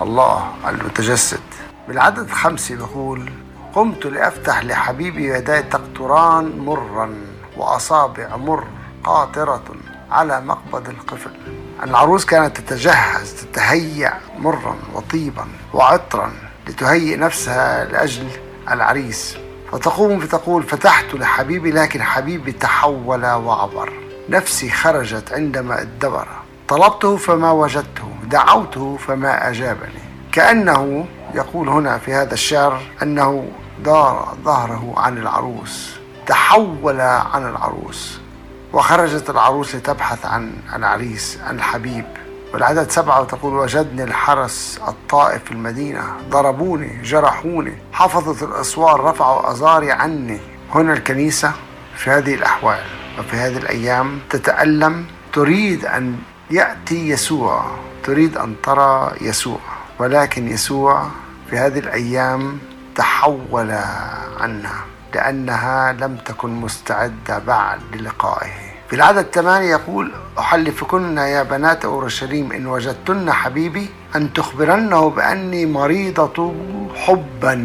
الله 0.03 0.53
المتجسد. 0.69 1.41
بالعدد 1.89 2.19
الخمسة 2.19 2.75
يقول 2.75 3.31
قمت 3.75 4.07
لأفتح 4.07 4.65
لحبيبي 4.65 5.29
يداي 5.29 5.63
تقطران 5.63 6.59
مرا 6.59 7.15
وأصابع 7.57 8.37
مر 8.37 8.65
قاطرة 9.05 9.65
على 10.11 10.41
مقبض 10.41 10.89
القفل. 10.89 11.31
العروس 11.83 12.25
كانت 12.25 12.61
تتجهز 12.61 13.35
تتهيأ 13.35 14.21
مرا 14.39 14.77
وطيبا 14.95 15.47
وعطرا 15.75 16.33
لتهيئ 16.69 17.17
نفسها 17.17 17.85
لأجل 17.85 18.29
العريس. 18.71 19.37
فتقوم 19.73 20.21
فتقول 20.21 20.63
فتحت 20.63 21.15
لحبيبي 21.15 21.71
لكن 21.71 22.03
حبيبي 22.03 22.53
تحول 22.53 23.27
وعبر. 23.27 23.93
نفسي 24.29 24.71
خرجت 24.71 25.33
عندما 25.33 25.81
ادبر. 25.81 26.29
طلبته 26.69 27.17
فما 27.17 27.51
وجدته 27.51 28.09
دعوته 28.25 28.97
فما 28.97 29.51
أجابني. 29.51 30.07
كأنه 30.33 31.07
يقول 31.35 31.69
هنا 31.69 31.99
في 31.99 32.15
هذا 32.15 32.35
الشعر 32.35 32.83
أنه 33.03 33.49
دار 33.85 34.37
ظهره 34.45 34.95
عن 34.97 35.19
العروس 35.19 35.97
تحول 36.27 37.01
عن 37.01 37.49
العروس 37.49 38.21
وخرجت 38.73 39.31
العروس 39.31 39.75
لتبحث 39.75 40.27
عن 40.27 40.53
العريس 40.77 41.39
عن 41.47 41.57
الحبيب 41.57 42.05
والعدد 42.53 42.91
سبعة 42.91 43.21
وتقول 43.21 43.55
وجدني 43.55 44.05
الحرس 44.05 44.81
الطائف 44.89 45.45
في 45.45 45.53
المدينة 45.53 46.03
ضربوني 46.31 47.03
جرحوني 47.03 47.79
حفظت 47.93 48.43
الأسوار 48.43 49.05
رفعوا 49.05 49.51
أزاري 49.53 49.93
عني. 49.93 50.41
هنا 50.75 50.93
الكنيسة 50.93 51.53
في 51.97 52.11
هذه 52.11 52.35
الأحوال 52.35 52.83
وفي 53.19 53.37
هذه 53.37 53.57
الأيام 53.57 54.21
تتألم 54.31 55.07
تريد 55.33 55.85
أن 55.85 56.17
يأتي 56.51 57.09
يسوع. 57.09 57.65
تريد 58.05 58.37
أن 58.37 58.55
ترى 58.63 59.13
يسوع. 59.21 59.59
ولكن 59.99 60.49
يسوع 60.49 61.07
في 61.51 61.59
هذه 61.59 61.79
الأيام 61.79 62.59
تحول 62.97 63.71
عنها 64.41 64.85
لأنها 65.15 65.93
لم 65.93 66.17
تكن 66.17 66.51
مستعدة 66.51 67.39
بعد 67.39 67.81
للقائه. 67.95 68.53
في 68.89 68.97
العدد 68.97 69.27
ثمانية 69.33 69.71
يقول 69.71 70.13
أحلفكن 70.39 71.19
يا 71.19 71.43
بنات 71.43 71.85
أورشليم 71.85 72.53
إن 72.53 72.67
وجدتن 72.67 73.33
حبيبي 73.33 73.91
أن 74.17 74.33
تخبرنه 74.33 75.11
بأني 75.11 75.67
مريضة 75.67 76.55
حبا. 76.95 77.57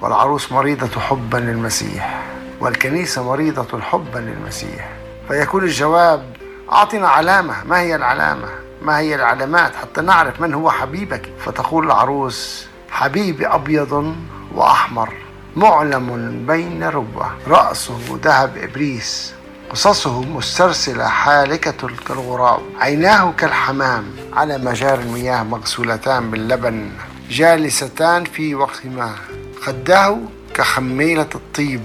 والعروس 0.00 0.52
مريضة 0.52 1.00
حبا 1.00 1.36
للمسيح 1.36 2.22
والكنيسة 2.60 3.22
مريضة 3.22 3.80
حبا 3.80 4.18
للمسيح. 4.18 4.88
فيكون 5.28 5.64
الجواب 5.64 6.33
أعطنا 6.74 7.08
علامة. 7.08 7.64
ما 7.64 7.80
هي 7.80 7.94
العلامة؟ 7.96 8.48
ما 8.82 8.98
هي 8.98 9.14
العلامات؟ 9.14 9.76
حتى 9.76 10.00
نعرف 10.00 10.40
من 10.40 10.54
هو 10.54 10.70
حبيبك. 10.70 11.32
فتقول 11.44 11.86
العروس 11.86 12.66
حبيبي 12.90 13.46
أبيض 13.46 14.14
وأحمر 14.54 15.14
معلم 15.56 16.46
بين 16.46 16.84
ربة 16.84 17.26
رأسه 17.48 17.98
ذهب 18.22 18.56
إبريس 18.56 19.34
قصصه 19.70 20.20
مسترسلة 20.20 21.06
حالكة 21.08 21.88
كالغراب 22.08 22.60
عيناه 22.80 23.32
كالحمام 23.32 24.04
على 24.32 24.58
مجاري 24.58 25.02
المياه 25.02 25.42
مغسولتان 25.42 26.30
باللبن 26.30 26.90
جالستان 27.30 28.24
في 28.24 28.54
وقت 28.54 28.86
ما 28.86 29.14
خداه 29.62 30.18
كخميلة 30.54 31.28
الطيب 31.34 31.82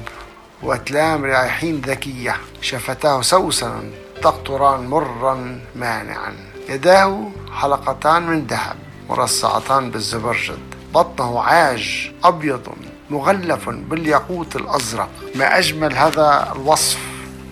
وأتلام 0.64 1.26
رياحين 1.26 1.82
ذكية 1.82 2.38
شفتاه 2.62 3.22
سوسنا 3.22 3.84
تقطران 4.22 4.88
مرا 4.88 5.60
مانعا. 5.76 6.34
يداه 6.70 7.30
حلقتان 7.54 8.28
من 8.28 8.48
ذهب 8.48 8.76
مرصعتان 9.10 9.92
بالزبرجد. 9.92 10.60
بطنه 10.94 11.42
عاج 11.42 12.12
أبيض 12.24 12.70
مغلف 13.10 13.70
بالياقوت 13.70 14.56
الأزرق. 14.56 15.10
ما 15.36 15.58
أجمل 15.58 15.98
هذا 15.98 16.54
الوصف 16.56 17.00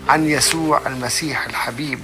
عن 0.09 0.29
يسوع 0.29 0.81
المسيح 0.87 1.45
الحبيب. 1.45 1.99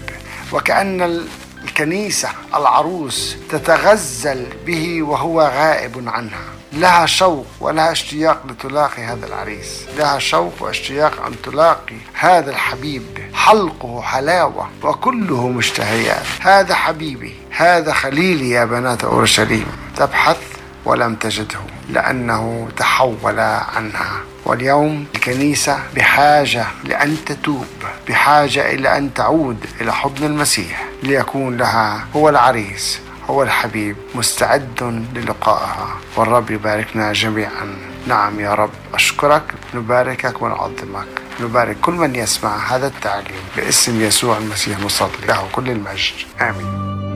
وكأن 0.51 1.22
الكنيسة 1.64 2.30
العروس 2.55 3.36
تتغزل 3.49 4.47
به 4.66 5.03
وهو 5.03 5.41
غائب 5.41 6.09
عنها. 6.09 6.53
لها 6.74 7.05
شوق 7.05 7.45
ولها 7.59 7.91
اشتياق 7.91 8.43
لتلاقي 8.49 9.03
هذا 9.03 9.28
العريس. 9.28 9.86
لها 9.97 10.19
شوق 10.19 10.53
واشتياق 10.59 11.26
أن 11.26 11.41
تلاقي 11.41 11.95
هذا 12.13 12.51
الحبيب. 12.51 13.03
حلقه 13.34 14.01
حلاوة 14.01 14.69
وكله 14.84 15.47
مشتهيات. 15.47 16.26
هذا 16.39 16.76
حبيبي 16.76 17.36
هذا 17.51 17.93
خليلي 17.93 18.49
يا 18.49 18.65
بنات 18.65 19.03
أورشليم. 19.03 19.65
تبحث 19.97 20.41
ولم 20.86 21.15
تجده 21.15 21.59
لأنه 21.89 22.69
تحول 22.78 23.39
عنها. 23.39 24.11
واليوم 24.45 25.05
الكنيسة 25.15 25.80
بحاجة 25.95 26.65
لأن 26.84 27.17
تتوب 27.26 27.67
بحاجة 28.07 28.71
إلى 28.71 28.97
أن 28.97 29.13
تعود 29.13 29.65
إلى 29.82 29.93
حضن 29.93 30.26
المسيح 30.26 30.86
ليكون 31.03 31.57
لها 31.57 32.05
هو 32.15 32.30
العريس. 32.30 32.99
هو 33.30 33.43
الحبيب 33.43 33.95
مستعد 34.15 35.07
للقائها 35.15 35.97
والرب 36.15 36.51
يباركنا 36.51 37.13
جميعا. 37.13 37.78
نعم 38.07 38.39
يا 38.39 38.53
رب 38.53 38.69
أشكرك 38.93 39.53
نباركك 39.74 40.41
ونعظمك. 40.41 41.07
نبارك 41.41 41.78
كل 41.82 41.93
من 41.93 42.15
يسمع 42.15 42.57
هذا 42.57 42.88
التعليم 42.88 43.43
باسم 43.57 44.01
يسوع 44.01 44.38
المسيح 44.38 44.80
نصلي 44.80 45.28
له 45.28 45.47
كل 45.51 45.69
المجد. 45.69 46.13
آمين. 46.41 47.12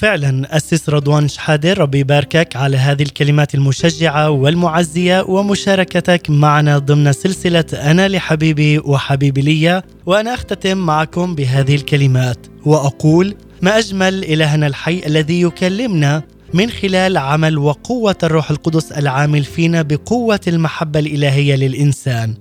فعلا 0.00 0.56
أسس 0.56 0.88
رضوان 0.88 1.28
شحادر 1.28 1.78
ربي 1.78 1.98
يباركك 1.98 2.56
على 2.56 2.76
هذه 2.76 3.02
الكلمات 3.02 3.54
المشجعة 3.54 4.30
والمعزية 4.30 5.24
ومشاركتك 5.28 6.30
معنا 6.30 6.78
ضمن 6.78 7.12
سلسلة 7.12 7.64
أنا 7.74 8.08
لحبيبي 8.08 8.78
وحبيبي 8.78 9.40
لي 9.40 9.82
وأنا 10.06 10.34
أختتم 10.34 10.78
معكم 10.78 11.34
بهذه 11.34 11.74
الكلمات 11.74 12.46
وأقول 12.64 13.34
ما 13.62 13.78
أجمل 13.78 14.24
إلهنا 14.24 14.66
الحي 14.66 15.02
الذي 15.06 15.40
يكلمنا 15.40 16.22
من 16.54 16.70
خلال 16.70 17.16
عمل 17.16 17.58
وقوة 17.58 18.16
الروح 18.22 18.50
القدس 18.50 18.92
العامل 18.92 19.44
فينا 19.44 19.82
بقوة 19.82 20.40
المحبة 20.48 20.98
الإلهية 21.00 21.56
للإنسان. 21.56 22.34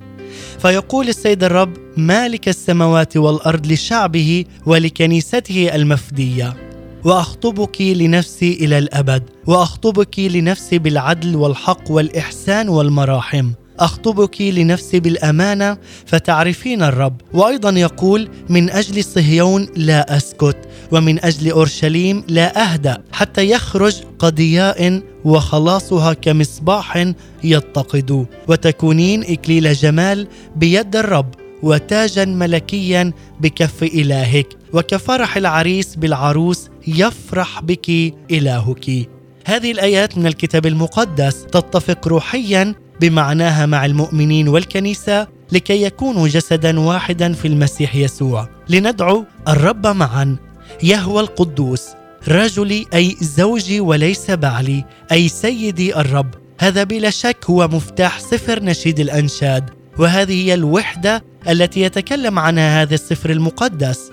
فيقول 0.60 1.10
السيد 1.10 1.44
الرب 1.44 1.74
مالك 1.98 2.50
السماوات 2.50 3.18
والأرض 3.18 3.68
لشعبه 3.68 4.46
ولكنيسته 4.66 5.76
المفدية. 5.76 6.69
وأخطبك 7.04 7.82
لنفسي 7.82 8.54
إلى 8.54 8.78
الأبد. 8.78 9.24
وأخطبك 9.48 10.20
لنفسي 10.20 10.80
بالعدل 10.80 11.36
والحق 11.36 11.92
والإحسان 11.92 12.70
والمراحم. 12.70 13.52
أخطبك 13.80 14.42
لنفسي 14.42 15.00
بالأمانة 15.00 15.78
فتعرفين 16.06 16.84
الرب. 16.84 17.22
وأيضا 17.34 17.70
يقول 17.70 18.30
من 18.50 18.70
أجل 18.70 19.04
صهيون 19.04 19.68
لا 19.76 20.18
أسكت 20.18 20.58
ومن 20.92 21.26
أجل 21.26 21.52
أورشليم 21.52 22.24
لا 22.28 22.74
أهدأ 22.74 22.98
حتى 23.12 23.50
يخرج 23.50 23.96
قضياء 24.20 25.02
وخلاصها 25.26 26.14
كمصباح 26.14 27.14
يتقد 27.44 28.26
وتكونين 28.48 29.24
إكليل 29.24 29.74
جمال 29.74 30.28
بيد 30.56 30.96
الرب. 30.96 31.39
وتاجا 31.64 32.26
ملكيا 32.26 33.14
بكف 33.40 33.84
إلهك 33.84 34.48
وكفرح 34.74 35.38
العريس 35.38 35.96
بالعروس 35.96 36.70
يفرح 36.88 37.60
بك 37.62 37.90
إلهك. 38.32 39.10
هذه 39.46 39.72
الآيات 39.72 40.18
من 40.18 40.28
الكتاب 40.28 40.66
المقدس 40.66 41.46
تتفق 41.46 42.08
روحيا 42.08 42.76
بمعناها 43.02 43.66
مع 43.66 43.86
المؤمنين 43.86 44.48
والكنيسة 44.48 45.28
لكي 45.52 45.84
يكونوا 45.84 46.28
جسدا 46.28 46.80
واحدا 46.80 47.34
في 47.34 47.48
المسيح 47.48 47.96
يسوع. 47.96 48.50
لندعو 48.70 49.26
الرب 49.48 49.88
معا 49.88 50.38
يهوى 50.84 51.22
القدوس 51.22 51.84
رجلي 52.28 52.86
أي 52.94 53.16
زوجي 53.22 53.80
وليس 53.80 54.32
بعلي 54.32 54.86
أي 55.12 55.28
سيدي 55.28 55.96
الرب. 55.96 56.34
هذا 56.60 56.84
بلا 56.84 57.10
شك 57.10 57.38
هو 57.50 57.68
مفتاح 57.68 58.20
سفر 58.20 58.64
نشيد 58.64 59.00
الأنشاد. 59.00 59.70
وهذه 60.00 60.46
هي 60.46 60.54
الوحدة 60.54 61.24
التي 61.50 61.82
يتكلم 61.82 62.40
عنها 62.40 62.82
هذا 62.82 62.94
السفر 62.96 63.30
المقدس 63.30 64.12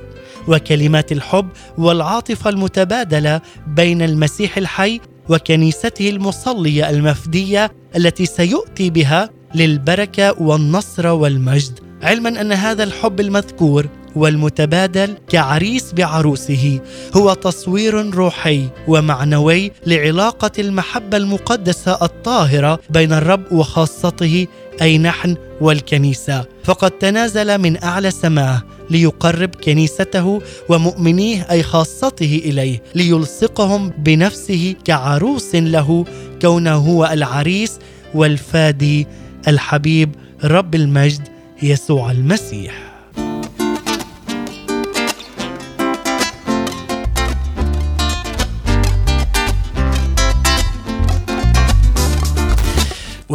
وكلمات 0.49 1.13
الحب 1.13 1.49
والعاطفة 1.79 2.51
المتبادلة 2.51 3.41
بين 3.67 4.03
المسيح 4.03 4.57
الحي 4.57 5.01
وكنيسته 5.29 6.11
المصلية 6.11 6.91
المفدية 6.91 7.73
التي 7.97 8.27
سيؤتي 8.27 8.91
بها 8.91 9.31
للبركة 9.55 10.43
والنصر 10.43 11.07
والمجد. 11.07 11.81
علما 12.03 12.41
أن 12.41 12.53
هذا 12.53 12.85
الحب 12.85 13.21
المذكور 13.21 13.87
والمتبادل 14.17 15.17
كعريس 15.29 15.93
بعروسه 15.93 16.81
هو 17.17 17.35
تصوير 17.35 18.15
روحي 18.15 18.69
ومعنوي 18.89 19.73
لعلاقة 19.87 20.51
المحبة 20.59 21.17
المقدسة 21.17 21.99
الطاهرة 22.03 22.79
بين 22.91 23.13
الرب 23.13 23.53
وخاصته 23.53 24.47
أي 24.83 24.99
نحن 24.99 25.37
والكنيسة. 25.61 26.45
فقد 26.65 26.91
تنازل 26.91 27.59
من 27.59 27.83
أعلى 27.83 28.11
سماه 28.11 28.63
ليقرب 28.91 29.55
كنيسته 29.55 30.43
ومؤمنيه 30.69 31.47
أي 31.51 31.63
خاصته 31.63 32.41
إليه 32.45 32.83
ليلصقهم 32.95 33.93
بنفسه 33.99 34.75
كعروس 34.85 35.55
له 35.55 36.05
كونه 36.43 36.75
هو 36.75 37.07
العريس 37.13 37.79
والفادي 38.15 39.07
الحبيب 39.49 40.11
رب 40.45 40.75
المجد 40.75 41.29
يسوع 41.63 42.11
المسيح. 42.11 42.86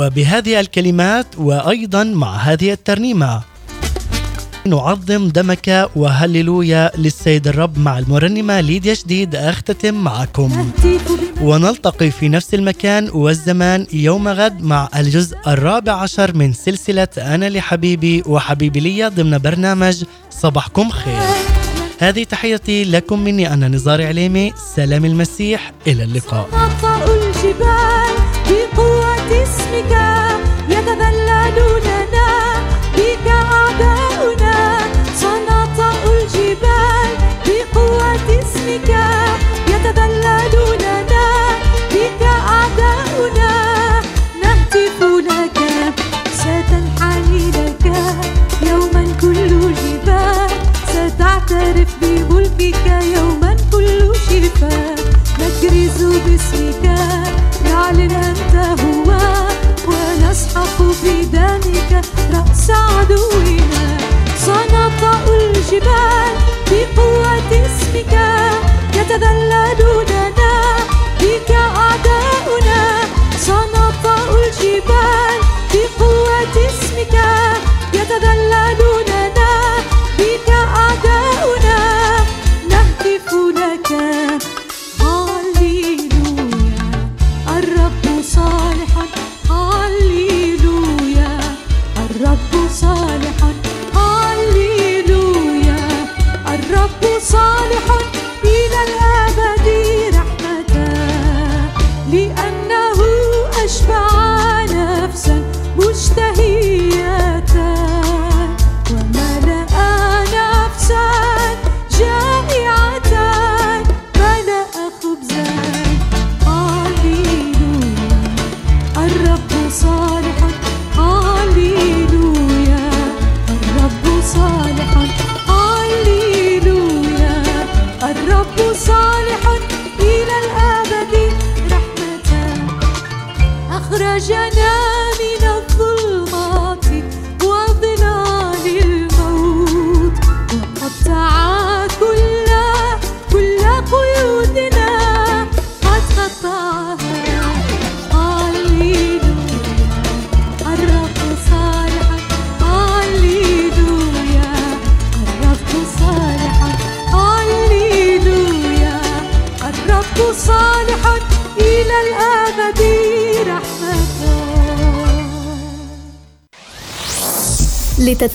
وبهذه 0.02 0.60
الكلمات 0.60 1.28
وأيضا 1.38 2.04
مع 2.04 2.36
هذه 2.36 2.72
الترنيمة. 2.72 3.42
نعظم 4.66 5.28
دمك 5.28 5.90
وهللويا 5.96 6.92
للسيد 6.98 7.48
الرب 7.48 7.80
مع 7.80 8.00
المرنمة 8.00 8.60
ليديا 8.60 8.94
شديد 8.94 9.36
أختتم 9.36 9.94
معكم. 9.94 10.72
ونلتقي 11.42 12.12
في 12.12 12.30
نفس 12.30 12.54
المكان 12.54 13.10
والزمان 13.14 13.88
يوم 13.94 14.28
غد 14.28 14.62
مع 14.62 14.90
الجزء 14.96 15.38
الرابع 15.48 15.94
عشر 15.94 16.38
من 16.38 16.54
سلسلة 16.54 17.08
أنا 17.18 17.50
لحبيبي 17.50 18.24
وحبيبي 18.26 18.80
لي 18.80 19.08
ضمن 19.08 19.38
برنامج 19.38 20.04
صباحكم 20.30 20.90
خير. 20.90 21.22
هذه 22.00 22.24
تحيتي 22.24 22.84
لكم 22.84 23.20
مني 23.20 23.54
أنا 23.54 23.68
نزار 23.68 24.06
عليمي 24.08 24.54
سلام 24.76 25.06
المسيح 25.06 25.72
إلى 25.88 26.04
اللقاء. 26.04 26.50
الجبال 27.08 28.16
بقوة 28.50 29.11
اسمك 29.32 29.94
يتذللون 30.70 31.82
لنا 31.86 32.30
بك 32.96 33.28
أعداؤنا 33.28 34.78
سنطأ 35.22 35.92
الجبال 36.14 37.12
بقوة 37.46 38.16
اسمك 38.40 38.90
يتذللون 39.68 40.78
لنا 40.78 41.26
بك 41.92 42.22
أعداؤنا 42.24 43.52
نهتف 44.44 45.00
لك 45.30 45.60
ستنحني 46.34 47.52
لك 47.52 47.86
يوما 48.70 49.04
كل 49.22 49.50
جبال 49.74 50.50
ستعترف 50.94 51.90
بملكك 52.02 52.86
يوما 53.16 53.56
كل 53.72 54.12
شفاء. 54.16 54.96
نكرز 55.40 56.04
باسمك 56.04 56.86
نعلن 57.66 58.12
أنت 58.12 58.51
بدمك 61.04 61.92
رأس 62.34 62.70
عدونا. 62.70 63.98
سنطأ 64.46 65.24
الجبال 65.40 66.34
بقوة 66.70 67.52
اسمك. 67.66 68.14
يتذللون 68.98 70.06
لنا 70.10 70.54
بك 71.20 71.52
أعداؤنا. 71.52 72.82
سنطأ 73.48 73.81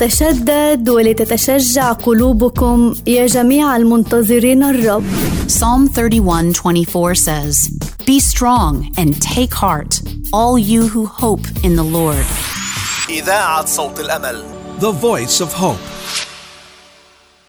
لتتشدد 0.06 0.90
ولتتشجع 0.90 1.92
قلوبكم 1.92 2.96
يا 3.08 3.26
جميع 3.28 3.76
المنتظرين 3.76 4.64
الرب 4.64 5.04
Psalm 5.48 5.88
31:24 5.88 7.16
says, 7.16 7.56
"Be 8.06 8.20
strong 8.20 8.74
and 9.02 9.10
take 9.36 9.54
heart, 9.64 9.94
all 10.40 10.56
you 10.72 10.82
who 10.94 11.06
hope 11.24 11.46
in 11.64 11.76
the 11.76 11.88
Lord." 11.98 12.26
إذاعة 13.10 13.66
صوت 13.66 14.00
الأمل 14.00 14.44
The 14.80 14.92
Voice 14.92 15.42
of 15.42 15.54
Hope 15.54 15.95